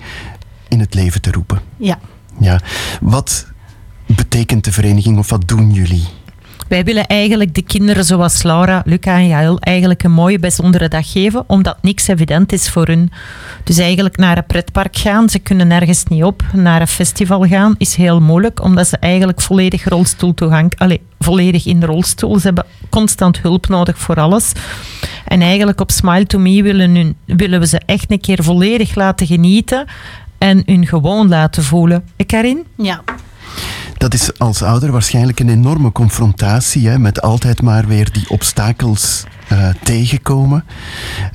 [0.68, 1.60] in het leven te roepen.
[1.76, 1.98] Ja.
[2.40, 2.60] Ja.
[3.00, 3.46] Wat
[4.06, 6.04] betekent de vereniging of wat doen jullie?
[6.68, 11.12] Wij willen eigenlijk de kinderen zoals Laura, Luca en Jael eigenlijk een mooie bijzondere dag
[11.12, 13.10] geven, omdat niks evident is voor hun.
[13.64, 16.42] Dus eigenlijk naar een pretpark gaan, ze kunnen nergens niet op.
[16.52, 21.80] Naar een festival gaan is heel moeilijk, omdat ze eigenlijk volledig rolstoeltoegang, allee, volledig in
[21.80, 22.38] de rolstoel.
[22.38, 24.52] Ze hebben constant hulp nodig voor alles.
[25.24, 28.94] En eigenlijk op Smile to Me willen, hun, willen we ze echt een keer volledig
[28.94, 29.86] laten genieten
[30.38, 32.04] en hun gewoon laten voelen.
[32.26, 32.64] Karin?
[32.76, 33.02] Ja.
[33.98, 39.24] Dat is als ouder waarschijnlijk een enorme confrontatie, hè, met altijd maar weer die obstakels
[39.48, 40.64] eh, tegenkomen.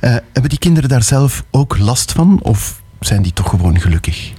[0.00, 4.32] Eh, hebben die kinderen daar zelf ook last van of zijn die toch gewoon gelukkig?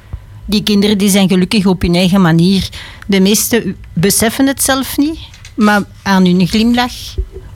[0.45, 2.69] Die kinderen die zijn gelukkig op hun eigen manier.
[3.07, 5.19] De meesten beseffen het zelf niet,
[5.55, 6.93] maar aan hun glimlach,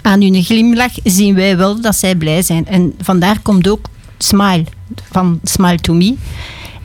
[0.02, 2.68] aan hun glimlach zien wij wel dat zij blij zijn.
[2.68, 3.86] En vandaar komt ook
[4.18, 4.64] Smile,
[5.12, 6.16] van Smile to Me.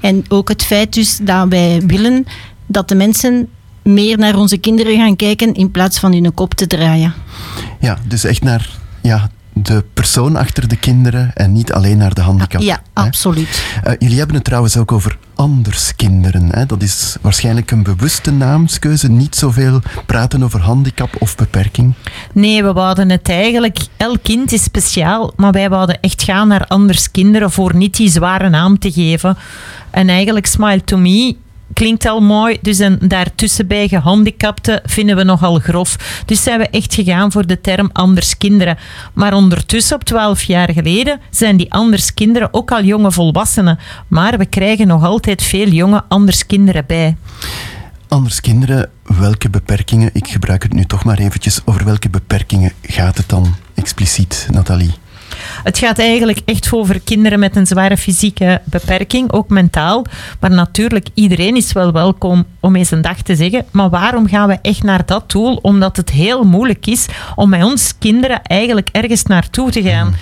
[0.00, 2.26] En ook het feit dus dat wij willen
[2.66, 3.48] dat de mensen
[3.82, 7.14] meer naar onze kinderen gaan kijken in plaats van hun kop te draaien.
[7.80, 8.70] Ja, dus echt naar
[9.02, 12.60] ja, de persoon achter de kinderen en niet alleen naar de handicap.
[12.60, 13.02] Ja, hè?
[13.02, 13.64] absoluut.
[13.84, 16.48] Eh, jullie hebben het trouwens ook over anderskinderen.
[16.50, 16.66] Hè?
[16.66, 19.10] Dat is waarschijnlijk een bewuste naamskeuze.
[19.10, 21.94] Niet zoveel praten over handicap of beperking.
[22.32, 23.78] Nee, we wouden het eigenlijk...
[23.96, 28.10] Elk kind is speciaal, maar wij wouden echt gaan naar anders kinderen voor niet die
[28.10, 29.36] zware naam te geven.
[29.90, 31.36] En eigenlijk Smile to Me
[31.74, 36.22] klinkt al mooi, dus en daartussen bij gehandicapten vinden we nogal grof.
[36.26, 38.78] Dus zijn we echt gegaan voor de term anders kinderen.
[39.12, 43.78] Maar ondertussen, op 12 jaar geleden, zijn die anders kinderen ook al jonge volwassenen.
[44.08, 47.16] Maar we krijgen nog altijd veel jonge anders kinderen bij.
[48.08, 53.16] Anders kinderen, welke beperkingen, ik gebruik het nu toch maar eventjes, over welke beperkingen gaat
[53.16, 55.03] het dan expliciet, Nathalie?
[55.64, 60.04] Het gaat eigenlijk echt over kinderen met een zware fysieke beperking, ook mentaal.
[60.40, 63.64] Maar natuurlijk, iedereen is wel welkom om eens een dag te zeggen.
[63.70, 65.56] Maar waarom gaan we echt naar dat doel?
[65.56, 70.14] Omdat het heel moeilijk is om met ons kinderen eigenlijk ergens naartoe te gaan.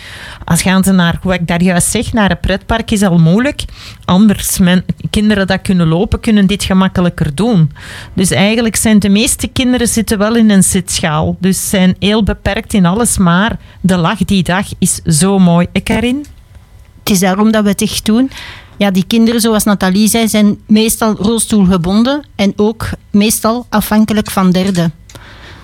[0.44, 3.64] Als gaan ze naar, hoe ik daar juist zeg, naar een pretpark is al moeilijk.
[4.04, 7.70] Anders, men, kinderen dat kunnen lopen, kunnen dit gemakkelijker doen.
[8.12, 11.36] Dus eigenlijk zijn de meeste kinderen zitten wel in een zitschaal.
[11.40, 13.18] Dus zijn heel beperkt in alles.
[13.18, 15.66] Maar de lach die dag is zo mooi.
[15.72, 18.30] Het is daarom dat we het echt doen.
[18.76, 24.92] Ja, die kinderen, zoals Nathalie zei, zijn meestal rolstoelgebonden en ook meestal afhankelijk van derden.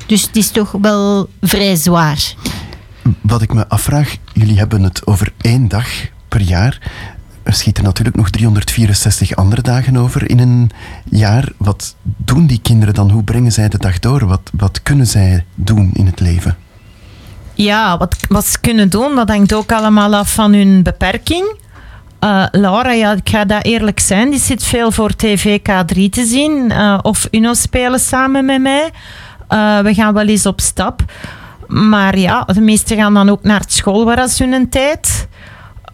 [0.07, 2.35] Dus het is toch wel vrij zwaar.
[3.21, 5.89] Wat ik me afvraag, jullie hebben het over één dag
[6.29, 6.91] per jaar.
[7.43, 10.71] er schieten natuurlijk nog 364 andere dagen over in een
[11.05, 11.53] jaar.
[11.57, 13.11] Wat doen die kinderen dan?
[13.11, 14.27] Hoe brengen zij de dag door?
[14.27, 16.57] Wat, wat kunnen zij doen in het leven?
[17.59, 21.57] Ja, wat, wat ze kunnen doen, dat hangt ook allemaal af van hun beperking.
[22.19, 26.25] Eh, Laura, ja, ik ga dat eerlijk zijn, die zit veel voor tv K3 te
[26.25, 26.71] zien.
[26.71, 28.91] eh, of Uno spelen samen met mij.
[29.49, 31.01] Eh, we gaan wel eens op stap.
[31.67, 35.29] Maar ja, de meesten gaan dan ook naar school waar ze hun tijd.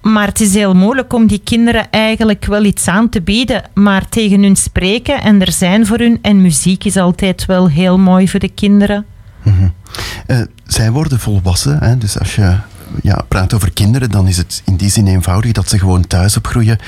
[0.03, 4.09] Maar het is heel moeilijk om die kinderen eigenlijk wel iets aan te bieden, maar
[4.09, 6.19] tegen hun spreken en er zijn voor hun.
[6.23, 9.07] En muziek is altijd wel heel mooi voor de kinderen.
[10.27, 10.41] Eh,
[10.75, 11.99] zij worden volwassen, hè?
[11.99, 12.57] dus als je
[13.03, 16.37] ja, praat over kinderen, dan is het in die zin eenvoudig dat ze gewoon thuis
[16.37, 16.79] opgroeien.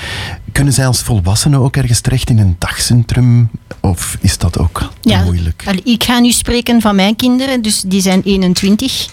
[0.51, 3.49] Kunnen zij als volwassenen ook ergens terecht in een dagcentrum?
[3.79, 5.63] Of is dat ook Ja, moeilijk?
[5.67, 9.07] allee, ik ga nu spreken van mijn kinderen, dus die zijn 21.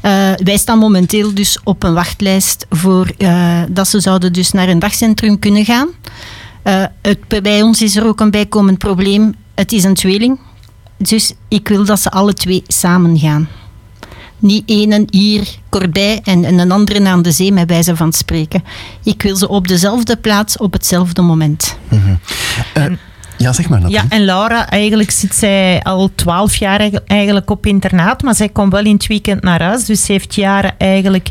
[0.00, 4.68] Eh, wij staan momenteel dus op een wachtlijst voor eh, dat ze zouden dus naar
[4.68, 5.88] een dagcentrum kunnen gaan.
[6.62, 9.34] Eh, het, bij ons is er ook een bijkomend probleem.
[9.54, 10.38] Het is een tweeling.
[10.98, 13.48] Dus ik wil dat ze alle twee samen gaan.
[14.38, 18.64] Niet ene hier kortbij en, en een andere aan de zee, met wijze van spreken.
[19.02, 21.78] Ik wil ze op dezelfde plaats, op hetzelfde moment.
[22.74, 22.84] Eh,
[23.38, 23.88] ja, zeg maar.
[23.88, 28.72] Ja, en Laura, eigenlijk zit zij al twaalf jaar eigenlijk- op internaat, maar zij komt
[28.72, 29.84] wel in het weekend naar huis.
[29.84, 31.28] Dus ze heeft jaren eigenlijk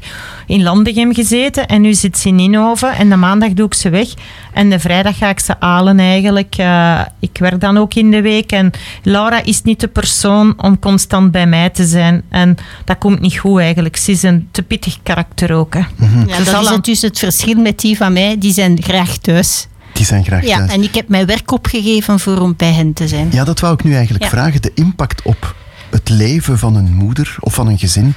[0.47, 2.95] in Landegem gezeten en nu zit ze in Inhoven.
[2.95, 4.07] En de maandag doe ik ze weg
[4.53, 6.55] en de vrijdag ga ik ze halen eigenlijk.
[6.57, 8.71] Eh, ik werk dan ook in de week en
[9.03, 12.23] Laura is niet de persoon om constant bij mij te zijn.
[12.29, 12.55] En
[12.85, 13.97] dat komt niet goed eigenlijk.
[13.97, 15.73] Ze is een te pittig karakter ook.
[15.73, 15.79] Hè.
[16.27, 18.37] Ja, Ze dat is dus het verschil met die van mij.
[18.37, 19.67] Die zijn graag thuis.
[19.95, 20.71] Die zijn graag Ja, thuis.
[20.71, 23.27] en ik heb mijn werk opgegeven voor om bij hen te zijn.
[23.31, 24.29] Ja, dat wou ik nu eigenlijk Ja.
[24.29, 24.61] vragen.
[24.61, 25.55] De impact op
[25.89, 28.13] het leven van een moeder of van een gezin,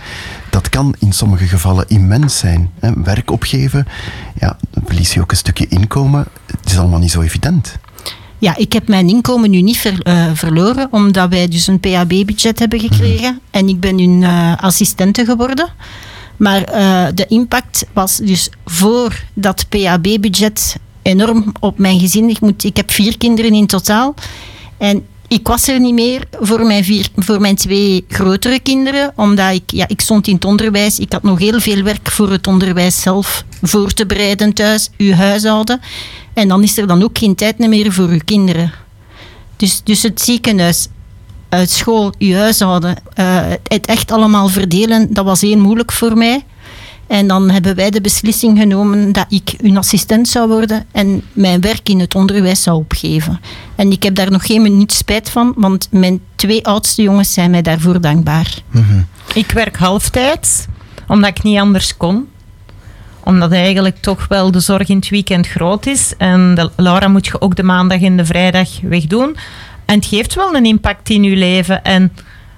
[0.51, 2.71] dat kan in sommige gevallen immens zijn.
[2.81, 2.91] Hè.
[3.03, 3.87] Werk opgeven,
[4.41, 6.25] ja, dan verlies je ook een stukje inkomen.
[6.47, 7.77] Het is allemaal niet zo evident.
[8.39, 12.59] Ja, ik heb mijn inkomen nu niet ver- eh, verloren, omdat wij dus een PHB-budget
[12.59, 13.41] hebben gekregen.
[13.51, 15.69] En ik ben hun eh, assistente geworden.
[16.37, 20.77] Maar eh, de impact was dus voor dat PHB-budget
[21.09, 22.29] enorm op mijn gezin.
[22.29, 24.15] Ik, moet, ik heb vier kinderen in totaal.
[24.79, 29.55] En ik was er niet meer voor mijn, vier, voor mijn twee grotere kinderen, omdat
[29.55, 30.99] ik, ja, ik stond in het onderwijs.
[30.99, 35.13] Ik had nog heel veel werk voor het onderwijs zelf voor te bereiden thuis, uw
[35.13, 35.81] huishouden.
[36.35, 38.73] En dan is er dan ook geen tijd meer voor uw kinderen.
[39.57, 40.89] Dus, dus het ziekenhuis,
[41.49, 46.45] uit school, uw huishouden, eh, het echt allemaal verdelen, dat was heel moeilijk voor mij.
[47.09, 51.61] En dan hebben wij de beslissing genomen dat ik hun assistent zou worden en mijn
[51.61, 53.41] werk in het onderwijs zou opgeven.
[53.75, 57.51] En ik heb daar nog geen minuut spijt van, want mijn twee oudste jongens zijn
[57.51, 58.55] mij daarvoor dankbaar.
[59.35, 60.67] Ik werk halftijds,
[61.09, 62.29] omdat ik niet anders kon.
[63.25, 66.15] Omdat eigenlijk toch wel de zorg in het weekend groot is.
[66.19, 69.37] En de, Laura moet je ook de maandag en de vrijdag wegdoen.
[69.85, 71.85] En het geeft wel een impact in je leven.
[71.85, 72.13] En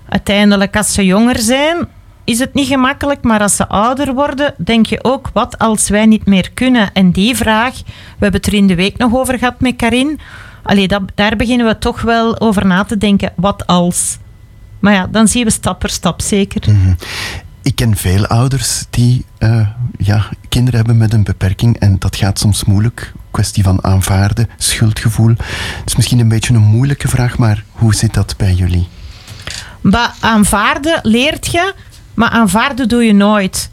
[0.08, 1.88] uiteindelijk, als ze jonger zijn,
[2.24, 3.22] is het niet gemakkelijk.
[3.22, 6.92] Maar als ze ouder worden, denk je ook, wat als wij niet meer kunnen?
[6.92, 10.20] En die vraag, we hebben het er in de week nog over gehad met Karin.
[10.62, 13.32] Allee, dat, daar beginnen we toch wel over na te denken.
[13.36, 14.18] Wat als?
[14.78, 16.62] Maar ja, dan zien we stap per stap zeker.
[17.62, 19.66] Ik ken veel ouders die eh,
[19.98, 23.12] ja, kinderen hebben met een beperking en dat gaat soms moeilijk.
[23.30, 25.28] Kwestie van aanvaarden, schuldgevoel.
[25.28, 28.88] Het is misschien een beetje een moeilijke vraag, maar hoe zit dat bij jullie?
[29.80, 31.74] Maar aanvaarden leert je,
[32.14, 33.70] maar aanvaarden doe je nooit.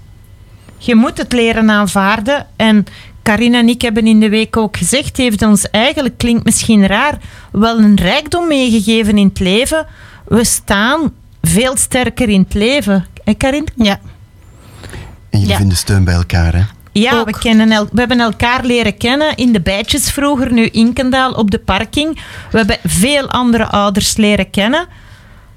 [0.77, 2.45] Je moet het leren aanvaarden.
[2.55, 2.85] En
[3.23, 7.17] Carina en ik hebben in de week ook gezegd, heeft ons eigenlijk, klinkt misschien raar,
[7.51, 9.85] wel een rijkdom meegegeven in het leven.
[10.25, 13.05] We staan veel sterker in het leven.
[13.23, 13.67] Hé Karin?
[13.75, 13.99] Ja.
[15.29, 15.57] En jullie Ja.
[15.57, 16.61] vinden steun bij elkaar, hè?
[16.91, 21.31] Ja, we, kennen el- we hebben elkaar leren kennen in de bijtjes vroeger, nu Inkendaal
[21.31, 22.21] op de parking.
[22.51, 24.87] We hebben veel andere ouders leren kennen.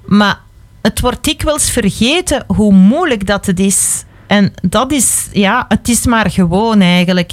[0.05, 0.39] Maar
[0.81, 4.03] het wordt dikwijls vergeten hoe moeilijk dat het is.
[4.27, 7.31] En dat is, ja, het is maar gewoon eigenlijk.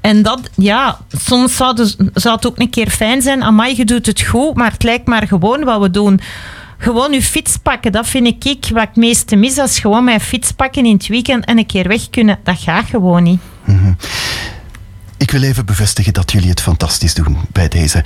[0.00, 3.42] En dat, ja, soms zou, dus- zou het ook een keer fijn zijn.
[3.42, 6.20] Amai, je doet het goed, maar het lijkt maar gewoon wat we doen.
[6.78, 9.58] Gewoon je fiets pakken, dat vind ik wat ik meeste mis.
[9.58, 12.38] Als gewoon mijn fiets pakken in het weekend en een keer weg kunnen.
[12.42, 13.40] Dat gaat gewoon niet.
[15.22, 18.04] Ik wil even bevestigen dat jullie het fantastisch doen bij deze.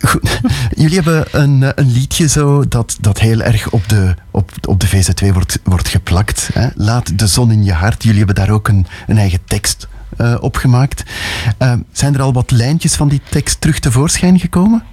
[0.00, 0.40] Goed.
[0.82, 4.80] jullie hebben een, eh, een liedje zo dat, dat heel erg op de, op, op
[4.80, 6.48] de VZ2 wordt, wordt geplakt.
[6.52, 6.68] Hè?
[6.74, 8.02] Laat de zon in je hart.
[8.02, 11.02] Jullie hebben daar ook een, een eigen tekst eh, op gemaakt.
[11.58, 14.84] Ehm, zijn er al wat lijntjes van die tekst terug tevoorschijn gekomen?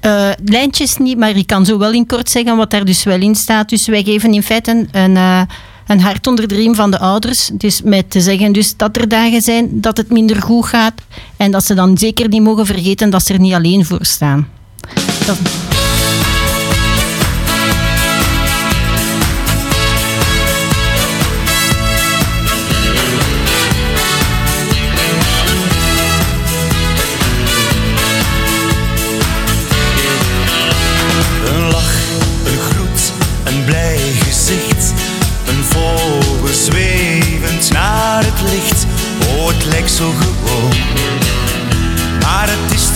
[0.00, 3.20] Eh, lijntjes niet, maar ik kan zo wel in kort zeggen wat daar dus wel
[3.20, 3.68] in staat.
[3.68, 5.42] Dus wij geven in feite een, een, eh,
[5.90, 7.50] een hart onder de riem van de ouders.
[7.52, 10.94] Dus met te zeggen dus dat er dagen zijn dat het minder goed gaat.
[11.36, 14.48] En dat ze dan zeker niet mogen vergeten dat ze er niet alleen voor staan.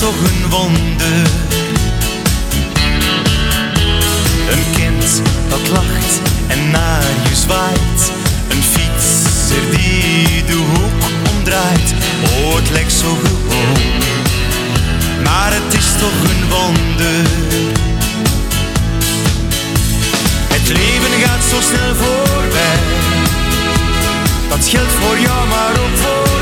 [0.05, 1.27] Toch een wonder.
[4.51, 8.13] Een kind dat lacht en naar je zwaait.
[8.49, 11.95] Een fietser die de hoek omdraait.
[12.25, 13.83] Oh, het lijkt zo gewoon.
[15.23, 17.25] Maar het is toch een wonder.
[20.55, 22.79] Het leven gaat zo snel voorbij.
[24.49, 26.34] Dat geldt voor jou, maar ook voor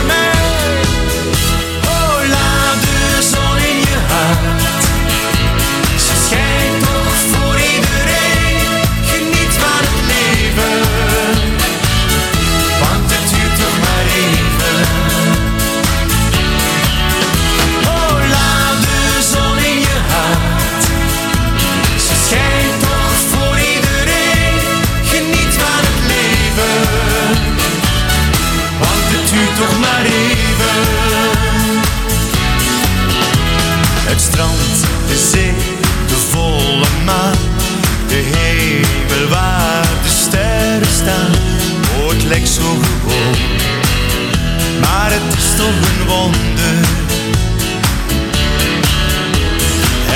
[34.37, 35.53] de zee,
[36.07, 37.37] de volle maan.
[38.09, 41.31] De hemel waar de sterren staan.
[42.09, 43.37] Het lijkt zo gewoon.
[44.81, 46.89] Maar het is toch een wonder.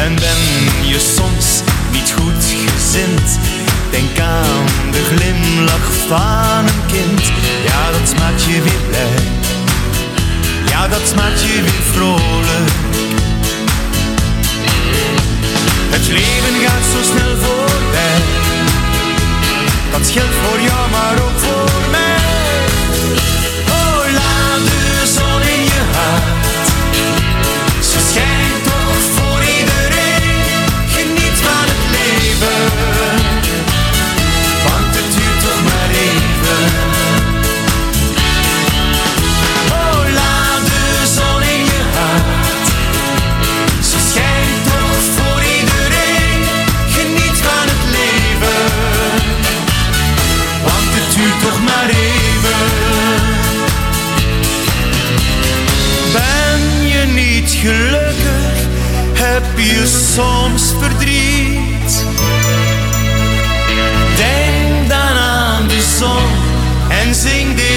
[0.02, 0.42] En ben
[0.88, 1.62] je soms
[1.92, 3.38] niet goed gezind?
[3.90, 7.22] Denk aan de glimlach van een kind.
[7.66, 9.22] Ja, dat maakt je weer blij.
[10.68, 13.05] Ja, dat maakt je weer vrolijk.
[15.90, 18.20] Het leven gaat zo snel voorbij.
[19.90, 22.05] Dat geldt voor jou, maar ook voor mij.
[59.58, 62.04] Je soms verdriet?
[64.16, 66.24] Denk dan aan de zon
[66.88, 67.75] en zing dit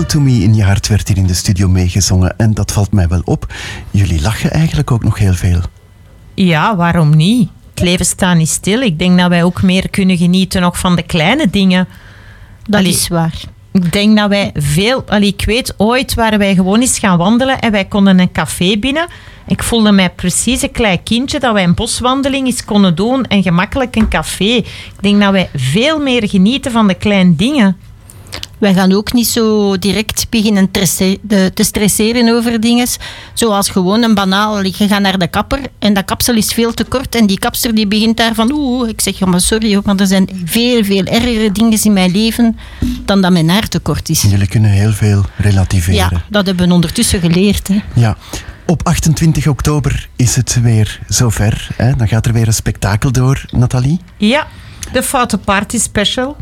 [0.00, 2.38] Smile to Me in je hart werd hier in de studio meegezongen.
[2.38, 3.52] En dat valt mij wel op.
[3.90, 5.60] Jullie lachen eigenlijk ook nog heel veel.
[6.34, 7.48] Ja, waarom niet?
[7.70, 8.80] Het leven staat niet stil.
[8.80, 11.88] Ik denk dat wij ook meer kunnen genieten nog van de kleine dingen.
[12.68, 13.34] Dat is waar.
[13.72, 15.04] Ik denk dat wij veel...
[15.06, 18.76] Allee, ik weet, ooit waren wij gewoon eens gaan wandelen en wij konden een café
[18.78, 19.06] binnen.
[19.46, 23.42] Ik voelde mij precies een klein kindje dat wij een boswandeling eens konden doen en
[23.42, 24.54] gemakkelijk een café.
[24.54, 27.76] Ik denk dat wij veel meer genieten van de kleine dingen.
[28.60, 32.86] Wij gaan ook niet zo direct beginnen te stresseren over dingen.
[33.34, 34.64] Zoals gewoon een banaal.
[34.64, 37.14] Je gaat naar de kapper en dat kapsel is veel te kort.
[37.14, 40.00] En die kapster die begint daar van oeh, ik zeg ja maar sorry hoor, want
[40.00, 42.58] er zijn veel, veel ergere dingen in mijn leven
[43.04, 44.22] dan dat mijn haar te kort is.
[44.22, 45.94] Jullie kunnen heel veel relativeren.
[45.94, 47.68] Ja, dat hebben we ondertussen geleerd.
[47.68, 47.78] Hè.
[47.94, 48.16] Ja.
[48.66, 51.68] Op 28 oktober is het weer zover.
[51.76, 51.96] Hè?
[51.96, 54.00] Dan gaat er weer een spektakel door, Nathalie.
[54.16, 54.46] Ja,
[54.92, 56.36] de Foute Party Special.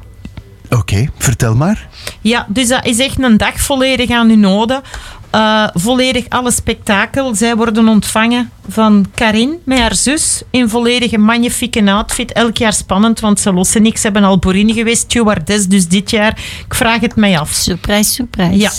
[0.71, 1.89] Oké, vertel maar.
[2.21, 4.83] Ja, dus dat is echt een dag volledig aan hun ode.
[5.31, 7.35] Eh, volledig alle spektakel.
[7.35, 12.33] Zij worden ontvangen van Karin met haar zus in volledige magnifieke outfit.
[12.33, 14.01] Elk jaar spannend, want ze lossen niks.
[14.01, 16.41] Ze hebben al boerin geweest, stewardess, dus dit jaar.
[16.67, 17.51] Ik vraag het mij af.
[17.53, 18.59] Surprise, surprise.
[18.59, 18.71] Ja.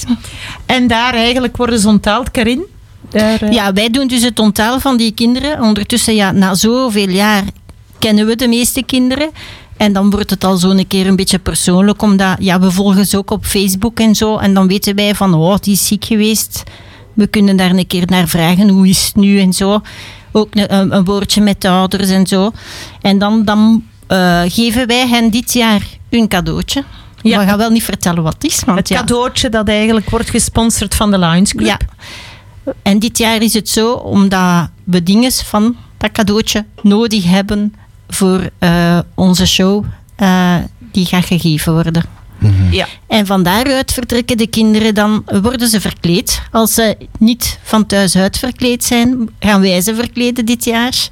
[0.65, 2.31] En daar eigenlijk worden ze onthaald.
[2.31, 2.65] Karin,
[3.09, 5.61] Daar, eh, Ja, wij doen dus het onthaal van die kinderen.
[5.61, 7.43] Ondertussen, ja, na zoveel jaar
[7.99, 9.29] kennen we de meeste kinderen.
[9.79, 13.17] En dan wordt het al zo'n keer een beetje persoonlijk, omdat ja, we volgen ze
[13.17, 14.37] ook op Facebook en zo.
[14.37, 16.63] En dan weten wij van, oh, die is ziek geweest.
[17.13, 19.81] We kunnen daar een keer naar vragen, hoe is het nu en zo.
[20.31, 22.51] Ook een, een, woordje met de ouders en zo.
[23.01, 26.83] En dan, dan eh, geven wij hen dit jaar een cadeautje.
[27.21, 28.63] We gaan wel niet vertellen wat het is.
[28.65, 31.67] Want het ja, cadeautje dat eigenlijk wordt gesponsord van de Lions Club.
[31.67, 31.77] Ja.
[32.81, 37.73] En dit jaar is het zo, omdat we dingen van dat cadeautje nodig hebben
[38.09, 40.55] voor eh, onze show, eh,
[40.91, 42.03] die gaat gegeven worden.
[42.71, 42.87] Ja.
[43.07, 46.41] En van daaruit vertrekken de kinderen, dan worden ze verkleed.
[46.51, 51.09] Als ze niet van thuis uit verkleed zijn, gaan wij ze verkleden dit jaar.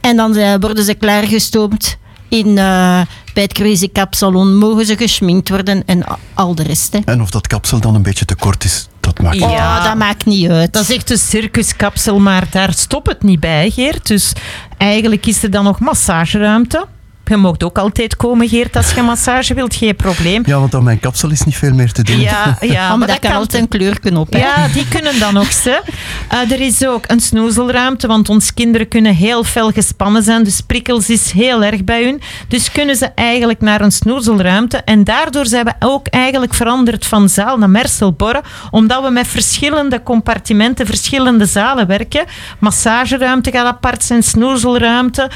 [0.00, 1.96] En dan eh, worden ze klaargestoomd
[2.28, 3.00] in, eh,
[3.38, 4.56] bij het Crazy Cap Salon.
[4.56, 6.04] Mogen ze geschminkt worden en
[6.34, 6.92] al de rest.
[6.92, 6.98] Hè.
[7.04, 9.94] En of dat kapsel dan een beetje te kort is, dat maakt niet Oh, dat
[9.94, 10.72] maakt niet uit.
[10.72, 14.06] Dat is echt een circuskapsel, maar daar stopt het niet bij, Geert.
[14.06, 14.32] Dus
[14.76, 16.86] eigenlijk is er dan nog massageruimte.
[17.28, 20.42] Je mag ook altijd komen, Geert, als je massage wilt, geen probleem.
[20.46, 22.20] Ja, want aan mijn kapsel is niet veel meer te doen.
[22.20, 24.32] Ja, ja maar dat kan altijd een kleurknop.
[24.32, 24.38] Hè?
[24.38, 25.80] Ja, die kunnen dan ook ze.
[26.28, 30.44] Eh, er is ook een snoezelruimte, want onze kinderen kunnen heel fel gespannen zijn.
[30.44, 32.20] Dus prikkels is heel erg bij hun.
[32.48, 34.76] Dus kunnen ze eigenlijk naar een snoezelruimte.
[34.76, 38.42] En daardoor zijn we ook eigenlijk veranderd van zaal naar Merselborre.
[38.70, 42.24] Omdat we met verschillende compartimenten, verschillende zalen werken.
[42.58, 45.30] Massageruimte gaat apart zijn, snoezelruimte.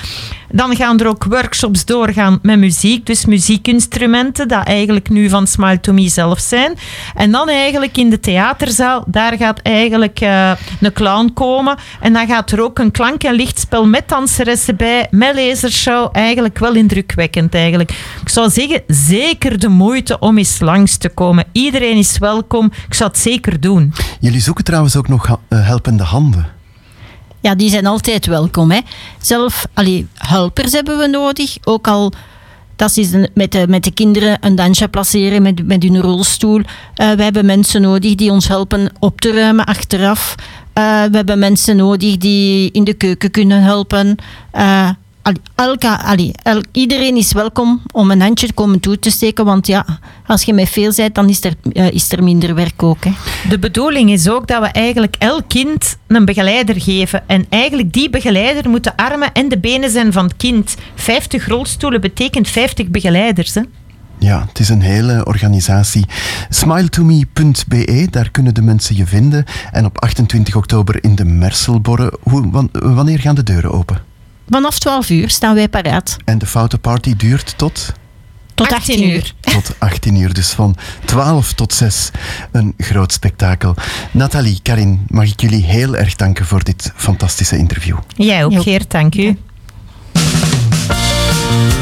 [0.53, 3.07] Dan gaan er ook workshops doorgaan met muziek.
[3.07, 6.75] Dus muziekinstrumenten, dat eigenlijk nu van Smile to Me zelf zijn.
[7.15, 10.51] En dan eigenlijk in de theaterzaal, daar gaat eigenlijk eh,
[10.81, 11.77] een clown komen.
[12.01, 16.09] En dan gaat er ook een klank- en lichtspel met danseressen bij, met lasershow.
[16.13, 17.91] Eigenlijk wel indrukwekkend eigenlijk.
[18.21, 21.45] Ik zou zeggen, zeker de moeite om eens langs te komen.
[21.53, 22.73] Iedereen is welkom.
[22.87, 23.93] Ik zou het zeker doen.
[24.21, 26.47] Jullie zoeken trouwens ook nog eh, helpende handen.
[27.43, 28.71] Ja, die zijn altijd welkom.
[28.71, 28.81] Hè.
[29.21, 31.57] Zelf, allee, helpers hebben we nodig.
[31.65, 32.13] Ook al
[32.77, 36.61] dat is met, de, met de kinderen een dansje placeren met, met hun rolstoel.
[36.95, 40.35] Eh, we hebben mensen nodig die ons helpen op te ruimen achteraf.
[40.73, 44.17] Eh, we hebben mensen nodig die in de keuken kunnen helpen.
[44.51, 44.89] Eh,
[45.55, 49.45] elka, allee, el- iedereen is welkom om een handje te komen toe te steken.
[49.45, 49.87] Want ja,
[50.27, 53.05] als je met veel bent, dan is er, eh, is er minder werk ook.
[53.05, 53.11] Hè.
[53.49, 57.23] De bedoeling is ook dat we eigenlijk elk kind een begeleider geven.
[57.29, 60.75] En eigenlijk die begeleider moet de armen en de benen zijn van het kind.
[60.95, 63.55] 50 rolstoelen betekent 50 begeleiders.
[63.55, 63.63] Hè?
[64.19, 66.05] Ja, het is een hele organisatie.
[66.49, 69.45] Smiletome.be, daar kunnen de mensen je vinden.
[69.73, 72.19] En op 28 oktober in de Merselborre.
[72.23, 74.11] Hoe, wan- wanneer gaan de deuren open?
[74.53, 76.17] Vanaf 12 uur staan wij paraat.
[76.25, 77.93] En de foutenparty duurt tot?
[78.55, 79.35] Tot 18 uur.
[79.41, 82.11] Tot 18 uur, dus van 12 tot 6.
[82.51, 83.75] Een groot spektakel.
[84.11, 87.97] Nathalie, Karin, mag ik jullie heel erg danken voor dit fantastische interview.
[88.17, 89.39] Jij ook, Geert, dank u.
[90.13, 91.82] Ze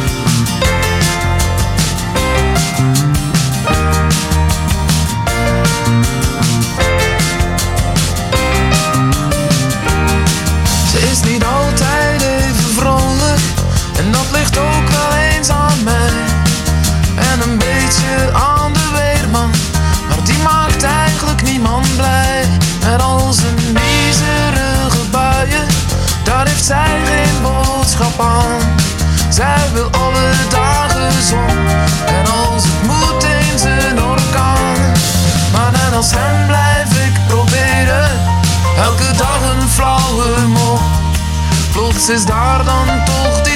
[42.01, 43.50] Plots is daar dan toch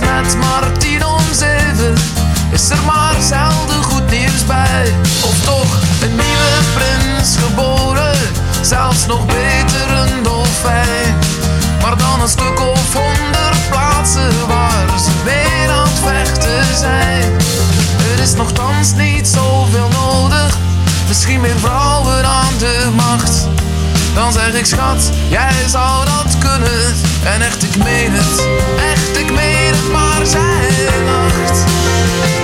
[0.00, 1.94] maar tien om zeven
[2.50, 4.94] is er maar zelden goed nieuws bij.
[5.22, 8.16] Of toch een nieuwe prins geboren,
[8.60, 11.18] zelfs nog beter een dolfijn.
[11.82, 17.32] Maar dan een stuk of honderd plaatsen waar ze weer aan het vechten zijn.
[18.12, 20.58] Er is nogthans niet zoveel nodig.
[21.08, 23.46] Misschien meer vrouwen aan de macht.
[24.14, 26.94] Dan zeg ik schat, jij zou dat kunnen.
[27.24, 28.46] En echt, ik meen het,
[28.92, 29.57] echt, ik meen het,
[29.92, 30.68] maar zij
[31.04, 32.37] lacht.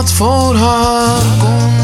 [0.00, 1.79] Dat voor haar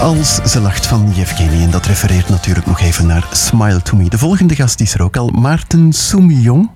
[0.00, 1.62] als ze lacht van Yevgeny.
[1.62, 4.08] En dat refereert natuurlijk nog even naar Smile to Me.
[4.08, 6.70] De volgende gast is er ook al, Maarten Soumillon.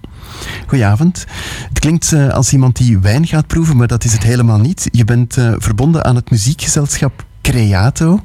[0.67, 1.27] Goedenavond.
[1.69, 4.89] Het klinkt eh, als iemand die wijn gaat proeven, maar dat is het helemaal niet.
[4.91, 8.21] Je bent eh, verbonden aan het muziekgezelschap Creato.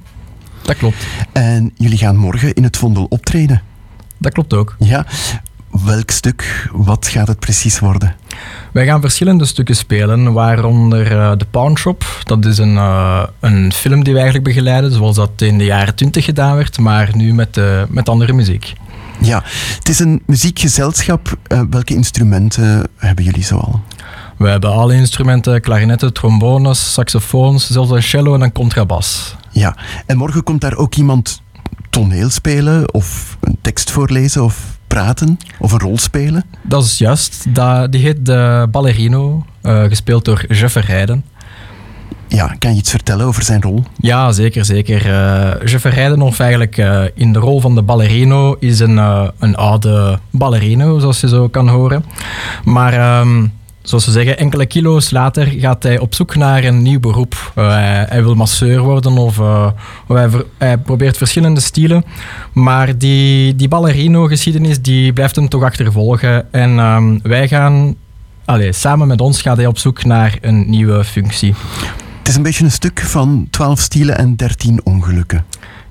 [0.62, 1.06] Dat klopt.
[1.32, 3.62] En jullie gaan morgen in het Vondel optreden.
[4.18, 4.76] Dat klopt ook.
[4.80, 5.06] Ja.
[5.84, 6.70] Welk stuk?
[6.72, 8.16] Wat gaat het precies worden?
[8.72, 12.06] Wij gaan verschillende stukken spelen, waaronder eh, The Pawn Shop.
[12.24, 15.96] Dat is een, eh, een film die we eigenlijk begeleiden, zoals dat in de jaren
[15.96, 18.74] 20 gedaan werd, maar nu met, eh, met andere muziek.
[19.22, 19.44] Ja,
[19.78, 21.38] het is een muziekgezelschap.
[21.70, 23.82] Welke instrumenten hebben jullie zoal?
[24.38, 29.36] We hebben alle instrumenten, klarinetten, trombones, saxofoons, zelfs een cello en een contrabas.
[29.52, 31.42] Ja, en morgen komt daar ook iemand
[31.90, 36.44] toneel spelen of een tekst voorlezen of praten of een rol spelen?
[36.62, 37.46] Dat is juist.
[37.50, 41.24] Dat, die heet de Ballerino, eh, gespeeld door Jeff Verheijden.
[42.28, 43.84] Ja, kan je iets vertellen over zijn rol?
[43.98, 45.06] Ja, zeker, zeker.
[45.06, 45.86] Eh Jeff
[46.20, 51.00] of eigenlijk eh, in de rol van de ballerino, is een, eh, een oude ballerino,
[51.00, 52.06] zoals je zo kan horen.
[52.64, 53.46] Maar ehm,
[53.86, 57.52] zoals ze zeggen, enkele kilo's later gaat hij op zoek naar een nieuw beroep.
[57.56, 57.68] Eh,
[58.06, 59.68] hij, wil masseur worden of, eh,
[60.08, 62.06] hij, hij probeert verschillende stilen.
[62.54, 66.54] Maar die, die ballerino-geschiedenis die blijft hem toch achtervolgen.
[66.54, 67.96] En ehm, wij gaan,
[68.46, 71.54] allee, samen met ons gaat hij op zoek naar een nieuwe functie.
[72.18, 75.46] Het is een beetje een stuk van 12 stielen en 13 ongelukken.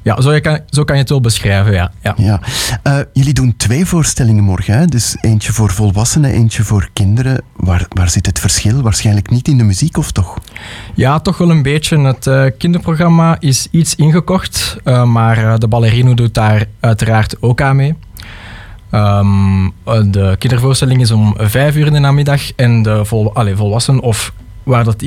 [0.04, 1.92] Ja, zo, kan, zo kan je het wel beschrijven, ja.
[2.02, 2.14] ja.
[2.16, 2.40] Ja.
[2.82, 4.78] Eh, jullie doen twee voorstellingen morgen.
[4.78, 4.86] Hè?
[4.86, 7.42] Dus eentje voor volwassenen, eentje voor kinderen.
[7.56, 8.82] Waar, waar zit het verschil?
[8.82, 10.38] Waarschijnlijk niet in de muziek, of toch?
[10.94, 11.98] Ja, toch wel een beetje.
[11.98, 17.76] Het eh, kinderprogramma is iets ingekocht, eh, maar de ballerino doet daar uiteraard ook aan
[17.76, 17.94] mee.
[18.90, 23.56] Ehm, eh, de kindervoorstelling is om vijf uur in de namiddag en de vol, allee,
[23.56, 24.32] volwassen, of
[24.62, 25.04] waar dat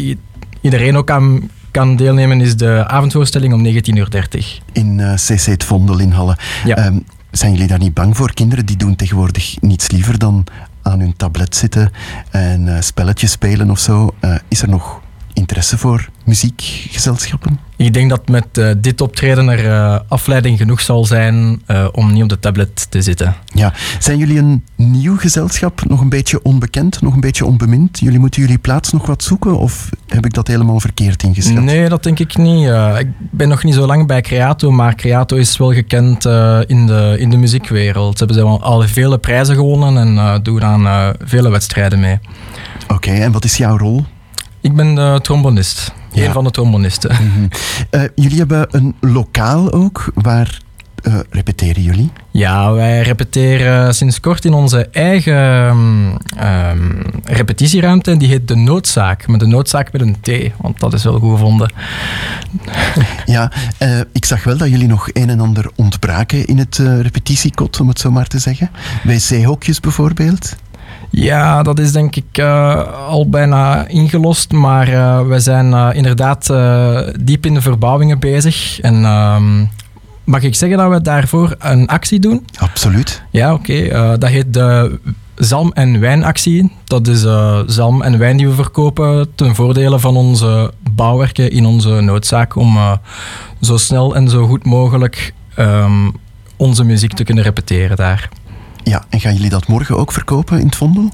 [0.62, 4.62] iedereen ook aan kan deelnemen, is de avondvoorstelling om 19.30 uur.
[4.72, 6.38] In eh, CC het Vondel in Halle.
[6.66, 7.00] Ehm,
[7.32, 8.34] zijn jullie daar niet bang voor?
[8.34, 10.44] Kinderen die doen tegenwoordig niets liever dan
[10.82, 11.92] aan hun tablet zitten
[12.32, 14.14] en eh, spelletjes spelen of zo.
[14.20, 15.02] Eh, is er nog
[15.38, 17.60] interesse voor muziekgezelschappen?
[17.76, 22.14] Ik denk dat met eh, dit optreden er eh, afleiding genoeg zal zijn eh, om
[22.14, 23.36] niet op de tablet te zitten.
[23.54, 23.74] Ja.
[24.00, 25.84] Zijn jullie een nieuw gezelschap?
[25.88, 27.02] Nog een beetje onbekend?
[27.02, 28.00] Nog een beetje onbemind?
[28.00, 29.58] Jullie moeten jullie plaats nog wat zoeken?
[29.58, 31.64] Of heb ik dat helemaal verkeerd ingeschat?
[31.64, 32.68] Nee, dat denk ik niet.
[33.00, 36.26] Ik ben nog niet zo lang bij Creato, maar Creato is wel gekend
[36.68, 38.18] in, de, in de muziekwereld.
[38.18, 42.20] Ze hebben al, al vele prijzen gewonnen en doen aan vele wedstrijden mee.
[42.88, 44.06] Oké, en wat is jouw rol?
[44.68, 45.94] Ik ben de trombonist.
[46.14, 47.12] Een van de trombonisten.
[47.90, 50.60] Eh, jullie hebben een lokaal ook waar
[51.04, 52.12] eh, repeteren jullie?
[52.32, 58.12] Ja, wij repeteren sinds kort in onze eigen ehm, ehm, repetitieruimte.
[58.12, 59.28] En die heet De Noodzaak.
[59.28, 61.72] Met de noodzaak met een T, want dat is wel goed gevonden.
[63.26, 67.02] Ja, eh, ik zag wel dat jullie nog een en ander ontbraken in het eh,
[67.02, 68.72] repetitiekot, om het zo maar te zeggen.
[69.04, 70.56] Wc-hokjes bijvoorbeeld.
[71.10, 74.52] Ja, dat is denk ik eh, al bijna ingelost.
[74.52, 76.54] Maar eh, wij zijn eh, inderdaad
[77.22, 78.80] diep in de verbouwingen bezig.
[78.80, 79.66] En ehm,
[80.24, 82.46] mag ik zeggen dat we daarvoor een actie doen?
[82.58, 83.22] Absoluut.
[83.32, 83.88] Ja, oké.
[84.18, 85.00] Dat heet de
[85.36, 86.72] zalm- en wijnactie.
[86.84, 87.26] Dat is
[87.66, 92.78] zalm en wijn die we verkopen ten voordele van onze bouwwerken in onze noodzaak om
[93.62, 96.10] zo snel en zo goed mogelijk ehm,
[96.58, 98.30] onze muziek te kunnen repeteren daar.
[98.88, 101.12] Ja, en gaan jullie dat morgen ook verkopen in het Vondel?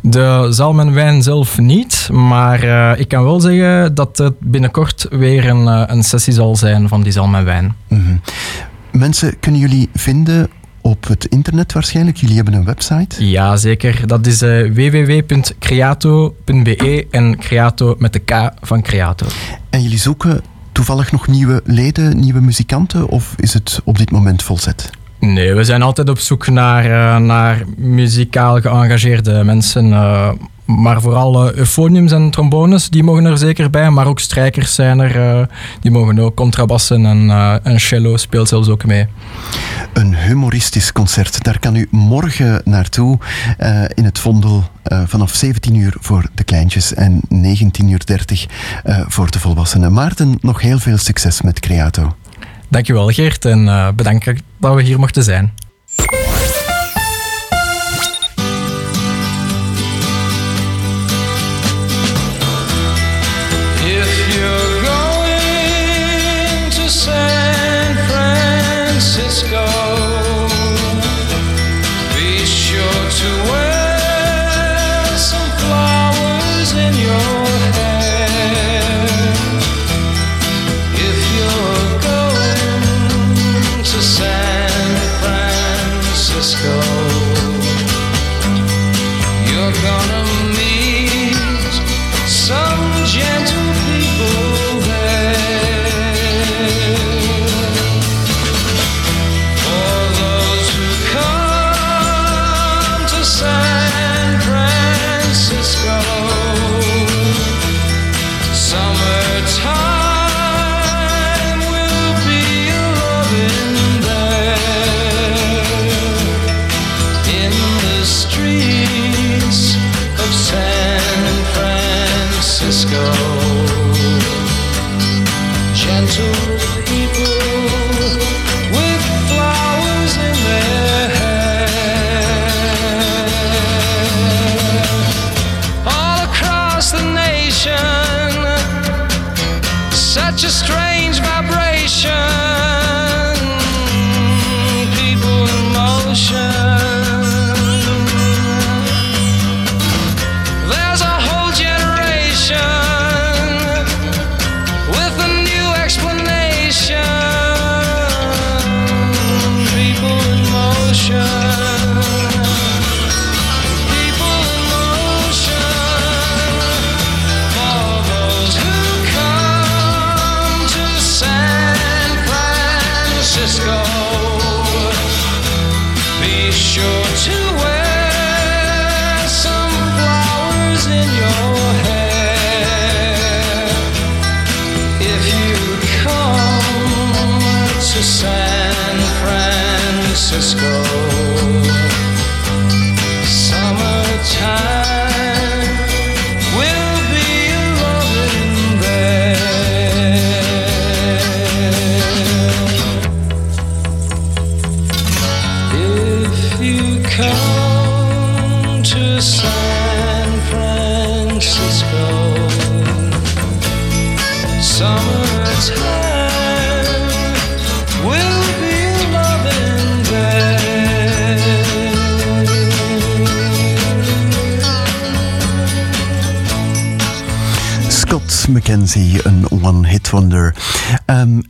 [0.00, 5.06] De zalm en wijn zelf niet, maar eh, ik kan wel zeggen dat het binnenkort
[5.10, 7.74] weer een, eh, een sessie zal zijn van die zalm en wijn.
[7.88, 8.16] Mhm.
[8.92, 10.48] Mensen kunnen jullie vinden
[10.80, 12.16] op het internet waarschijnlijk.
[12.16, 13.26] Jullie hebben een website.
[13.26, 14.06] Ja, zeker.
[14.06, 15.46] Dat is eh, www.creato.be
[17.10, 19.26] en Creato met de K van Creato.
[19.70, 20.40] En jullie zoeken
[20.72, 23.08] toevallig nog nieuwe leden, nieuwe muzikanten?
[23.08, 24.90] Of is het op dit moment volzet?
[25.20, 29.92] Nee, we zijn altijd op zoek naar, eh, naar muzikaal geëngageerde mensen.
[29.92, 30.30] eh,
[30.76, 33.90] maar vooral eh, euphoniums en trombones, die mogen er zeker bij.
[33.90, 35.48] Maar ook strijkers zijn er,
[35.80, 36.36] die mogen ook.
[36.36, 39.06] Contrabassen en, eh, en cello speelt zelfs ook mee.
[39.92, 41.44] Een humoristisch concert.
[41.44, 43.18] Daar kan u morgen naartoe
[43.94, 44.64] in het Vondel
[45.06, 48.46] vanaf 17 uur voor de kleintjes en 19.30 uur 30,
[48.84, 49.92] eh, voor de volwassenen.
[49.92, 52.14] Maarten, nog heel veel succes met Creato.
[52.70, 55.54] Dankjewel Geert en eh, bedankt dat we hier mochten zijn.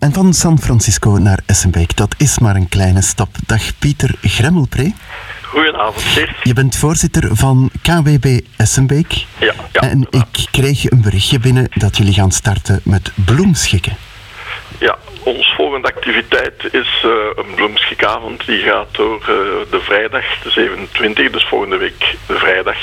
[0.00, 3.28] En van San Francisco naar Essenbeek, dat is maar een kleine stap.
[3.46, 4.94] Dag Pieter Gremmelpree.
[5.42, 6.36] Goedenavond, Geert.
[6.42, 9.12] Je bent voorzitter van KWB Essenbeek.
[9.38, 9.80] Ja, ja.
[9.80, 13.96] En ik kreeg een berichtje binnen dat jullie gaan starten met bloemschikken.
[14.78, 17.10] Ja, ons volgende activiteit is eh,
[17.44, 18.46] een bloemschikavond.
[18.46, 19.26] Die gaat door eh,
[19.70, 22.76] de vrijdag, de 27, dus volgende week de vrijdag.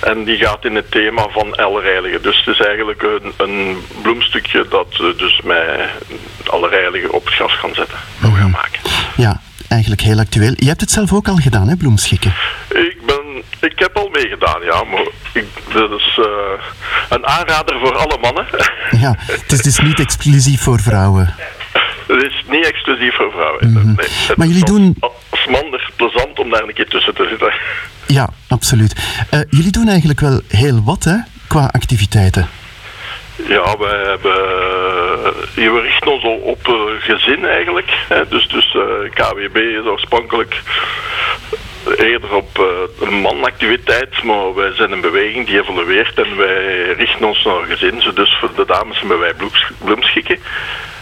[0.00, 2.22] En die gaat in het thema van Allerheiligen.
[2.22, 5.88] Dus het is eigenlijk een, een bloemstukje dat dus mij
[6.46, 7.98] Allerheiligen op het gas kan zetten.
[9.16, 10.52] Ja, eigenlijk heel actueel.
[10.56, 12.34] Je hebt het zelf ook al gedaan, hè, bloemschikken?
[12.68, 14.84] Ik, ben, ik heb al meegedaan, ja.
[14.84, 16.64] Maar ik, dat is eh,
[17.08, 18.46] een aanrader voor alle mannen.
[18.90, 21.34] Ja, het is dus niet exclusief voor vrouwen.
[22.22, 23.72] Het is niet exclusief voor vrouwen.
[23.72, 23.86] Mhm.
[23.86, 24.96] Nee, Maar jullie doen-
[25.30, 27.52] als man plezant om daar een keer tussen te zitten.
[28.06, 29.24] Ja, absoluut.
[29.30, 31.16] Eh, jullie doen eigenlijk wel heel wat, hè,
[31.48, 32.48] qua activiteiten.
[33.48, 37.90] Ja, wij hebben, eh, we richten ons al op eh, gezin eigenlijk.
[38.08, 38.28] Hè.
[38.28, 38.76] Dus, dus
[39.14, 40.62] KWB is oorspronkelijk
[41.96, 42.58] eerder op
[43.00, 48.02] een manactiviteit, maar wij zijn een beweging die evolueert en wij richten ons naar gezin.
[48.14, 50.38] Dus voor de dames hebben wij bloems- bloemschikken.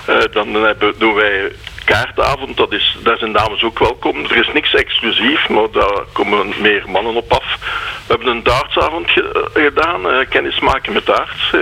[0.09, 1.53] Eh, dan hebben, doen wij
[1.85, 4.25] kaartavond, dat is, daar zijn dames ook welkom.
[4.25, 7.57] Er is niks exclusief, maar daar komen meer mannen op af.
[8.07, 9.23] We hebben een dartsavond eh,
[9.53, 11.53] gedaan, eh, kennismaken met darts,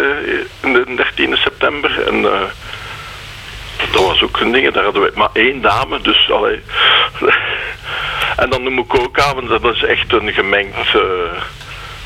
[0.61, 2.07] in de 13 september.
[2.07, 2.23] En
[3.93, 6.61] dat was ook een ding, daar hadden we maar één dame, dus allee.
[8.37, 10.95] En dan ook avond, dat is echt een gemengd,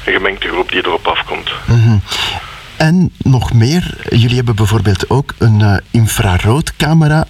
[0.05, 1.51] een gemengde groep die erop afkomt.
[1.67, 1.97] Mhm.
[2.89, 7.25] En nog meer, jullie hebben bijvoorbeeld ook een eh, infraroodcamera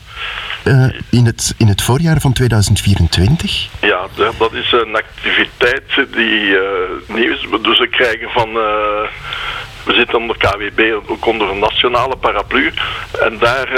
[0.64, 3.68] eh, in, het, in het voorjaar van 2024.
[3.81, 4.06] Ja,
[4.39, 6.64] dat is een activiteit die eh,
[7.06, 7.47] nieuw is.
[7.62, 8.52] Dus we krijgen van.
[9.85, 12.72] we zitten onder KWB, ook onder een nationale paraplu.
[13.20, 13.68] En daar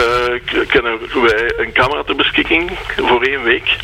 [0.66, 3.76] kunnen wij een camera ter beschikking voor één week.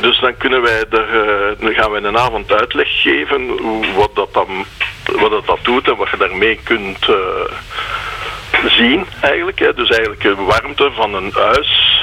[0.00, 3.58] Dus dan kunnen wij er, eh, dan gaan wij een avond uitleg geven
[3.94, 4.64] wat, dat dan,
[5.04, 9.58] wat dat, dat doet en wat je daarmee kunt eh, zien eigenlijk.
[9.58, 9.74] Hè.
[9.74, 12.02] Dus eigenlijk de warmte van een huis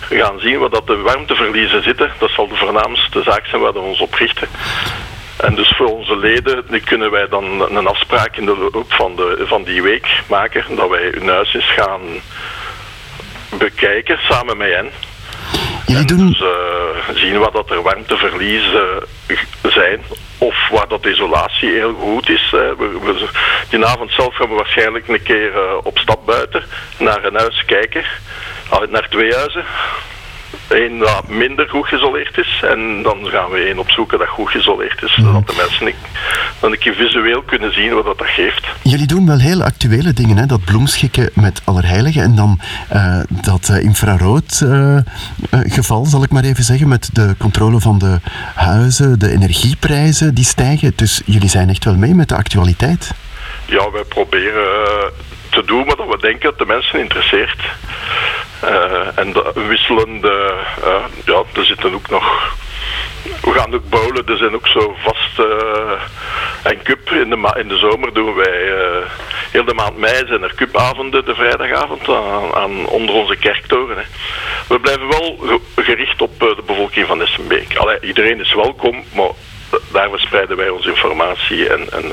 [0.00, 2.12] gaan zien waar dat de warmteverliezen zitten.
[2.18, 4.48] Dat zal de voornaamste zaak zijn waar we ons op richten.
[5.36, 9.16] En dus voor onze leden die kunnen wij dan een afspraak in de loop van,
[9.16, 12.00] de, van die week maken dat wij hun huis eens gaan
[13.58, 14.90] bekijken samen met hen.
[15.88, 16.26] Jullie doen...
[16.28, 20.02] Dus eh, zien wat dat er warmteverliezen g- zijn.
[20.38, 22.50] Of waar dat isolatie heel goed is.
[22.50, 23.28] We, we,
[23.70, 26.64] die avond zelf gaan we waarschijnlijk een keer eh, op stap buiten
[26.98, 28.04] naar een huis kijken.
[28.88, 29.64] Naar twee huizen.
[30.68, 32.62] Eén dat minder goed geïsoleerd is.
[32.72, 35.14] En dan gaan we één opzoeken dat goed geïsoleerd is.
[35.14, 35.94] Zodat de mensen een-
[36.60, 38.66] dan een keer visueel kunnen zien wat dat, dat geeft.
[38.82, 40.46] Jullie doen wel heel actuele dingen, hè?
[40.46, 44.98] dat bloemschikken met Allerheiligen en dan eh, dat eh, infrarood eh,
[45.50, 48.18] geval, zal ik maar even zeggen, met de controle van de
[48.54, 50.92] huizen, de energieprijzen die stijgen.
[50.96, 53.10] Dus jullie zijn echt wel mee met de actualiteit.
[53.66, 55.12] Ja, wij proberen
[55.50, 57.60] te doen wat we denken dat de mensen interesseert.
[58.60, 60.54] Eh, en de wisselende,
[60.84, 62.56] eh, ja, er zitten ook nog.
[63.42, 65.92] We gaan ook bouwen, er zijn ook zo vast eh,
[66.62, 68.72] en cup in de, in de zomer doen wij
[69.50, 72.08] heel de maand mei zijn er cupavonden de vrijdagavond
[72.54, 73.96] aan, onder onze kerktoren.
[73.96, 74.02] Hè.
[74.68, 77.78] We blijven wel ge- gericht op de bevolking van Essenbeek.
[78.00, 79.30] Iedereen is welkom, maar
[79.92, 82.12] daar verspreiden wij onze informatie en, en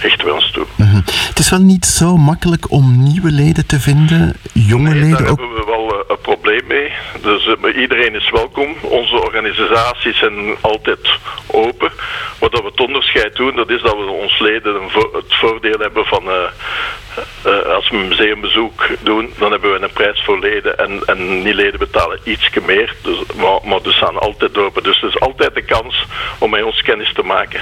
[0.00, 0.66] richten wij ons toe.
[0.76, 0.96] Mhm.
[1.28, 5.26] Het is wel niet zo makkelijk om nieuwe leden te vinden, jonge Daar leden ook.
[5.38, 6.92] hebben we wel eh, een probleem mee.
[7.22, 8.74] Dus eh, iedereen is welkom.
[8.80, 11.08] Onze organisaties zijn altijd
[11.46, 11.90] open.
[12.38, 15.78] Wat dat we het onderscheid doen, dat is dat we ons leden vo- het voordeel
[15.78, 16.22] hebben van...
[16.28, 21.42] eh, als we een museumbezoek doen, dan hebben we een prijs voor leden en, en
[21.42, 22.94] niet-leden betalen ietsje meer.
[23.02, 24.82] Dus, maar, maar dus staan altijd open.
[24.82, 26.04] Dus er is altijd de kans
[26.38, 27.60] om met ons kennis te maken.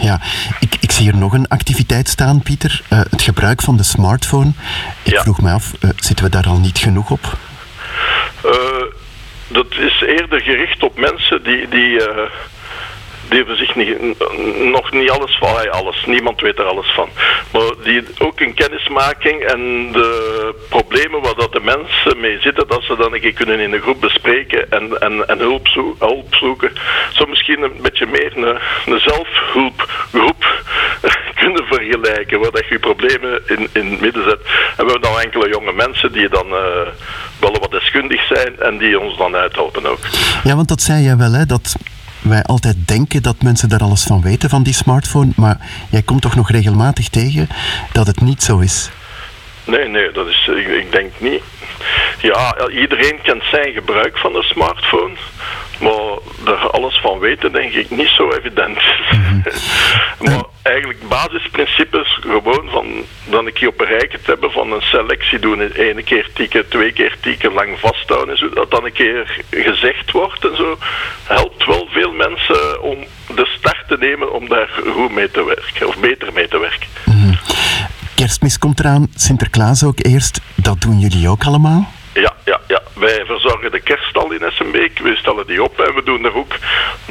[0.00, 0.20] Ja,
[0.60, 0.67] ik
[0.98, 2.82] zie hier nog een activiteit staan, Pieter.
[2.88, 4.52] Eh, het gebruik van de smartphone.
[5.04, 7.38] Ik vroeg me af, eh, zitten we daar al niet genoeg op?
[8.44, 8.84] Eh,
[9.48, 12.00] dat is eerder gericht op mensen die, die,
[13.28, 13.98] die hebben zich niet,
[14.72, 17.08] nog niet alles van, ah, alles, niemand weet er alles van.
[17.52, 22.82] Maar die ook een kennismaking en de problemen waar dat de mensen mee zitten, dat
[22.82, 26.34] ze dan een keer kunnen in een groep bespreken en, en, en hulp, zo, hulp
[26.34, 26.72] zoeken.
[27.12, 30.62] Zo misschien een beetje meer een, een zelfhulpgroep
[31.42, 34.40] kunnen vergelijken, waar dat je problemen in, in het midden zet.
[34.76, 36.88] En we hebben dan enkele jonge mensen die dan eh,
[37.40, 40.00] wel wat deskundig zijn en die ons dan uithelpen ook.
[40.44, 41.76] Ja, want dat zei jij wel, hè, dat
[42.22, 45.32] wij altijd denken dat mensen daar alles van weten, van die smartphone.
[45.36, 45.56] Maar
[45.90, 47.48] jij komt toch nog regelmatig tegen
[47.92, 48.90] dat het niet zo is.
[49.64, 51.42] Nee, nee, dat is, ik, ik denk niet.
[52.20, 55.14] Ja, iedereen kent zijn gebruik van de smartphone.
[55.80, 58.82] Maar er alles van weten, denk ik, niet zo evident.
[60.24, 64.82] maar eigenlijk basisprincipes gewoon van dan een keer op een rijke te hebben van een
[64.82, 65.70] selectie doen.
[65.74, 68.48] Eén keer tikken, twee keer tikken, lang vasthouden en zo.
[68.48, 70.78] Dat dan een keer gezegd wordt en zo.
[71.24, 72.98] Helpt wel veel mensen om
[73.34, 75.88] de start te nemen om daar goed mee te werken.
[75.88, 76.88] Of beter mee te werken.
[78.18, 80.40] Kerstmis komt eraan, Sinterklaas ook eerst.
[80.54, 81.88] Dat doen jullie ook allemaal?
[82.14, 82.82] Ja, ja, ja.
[82.92, 84.98] Wij verzorgen de kerststal in Essenbeek.
[84.98, 86.54] We stellen die op en we doen er ook,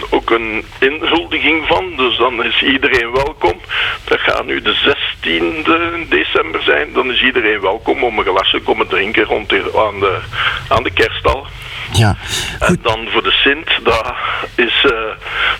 [0.09, 1.93] ook een inhuldiging van.
[1.95, 3.59] Dus dan is iedereen welkom.
[4.03, 6.93] Dat gaat nu de 16e december zijn.
[6.93, 10.19] Dan is iedereen welkom om een glasje te komen drinken rond hier aan, de,
[10.67, 11.47] aan de kerststal.
[11.91, 12.15] Ja.
[12.59, 14.15] En dan voor de Sint, daar
[14.55, 14.91] is, eh,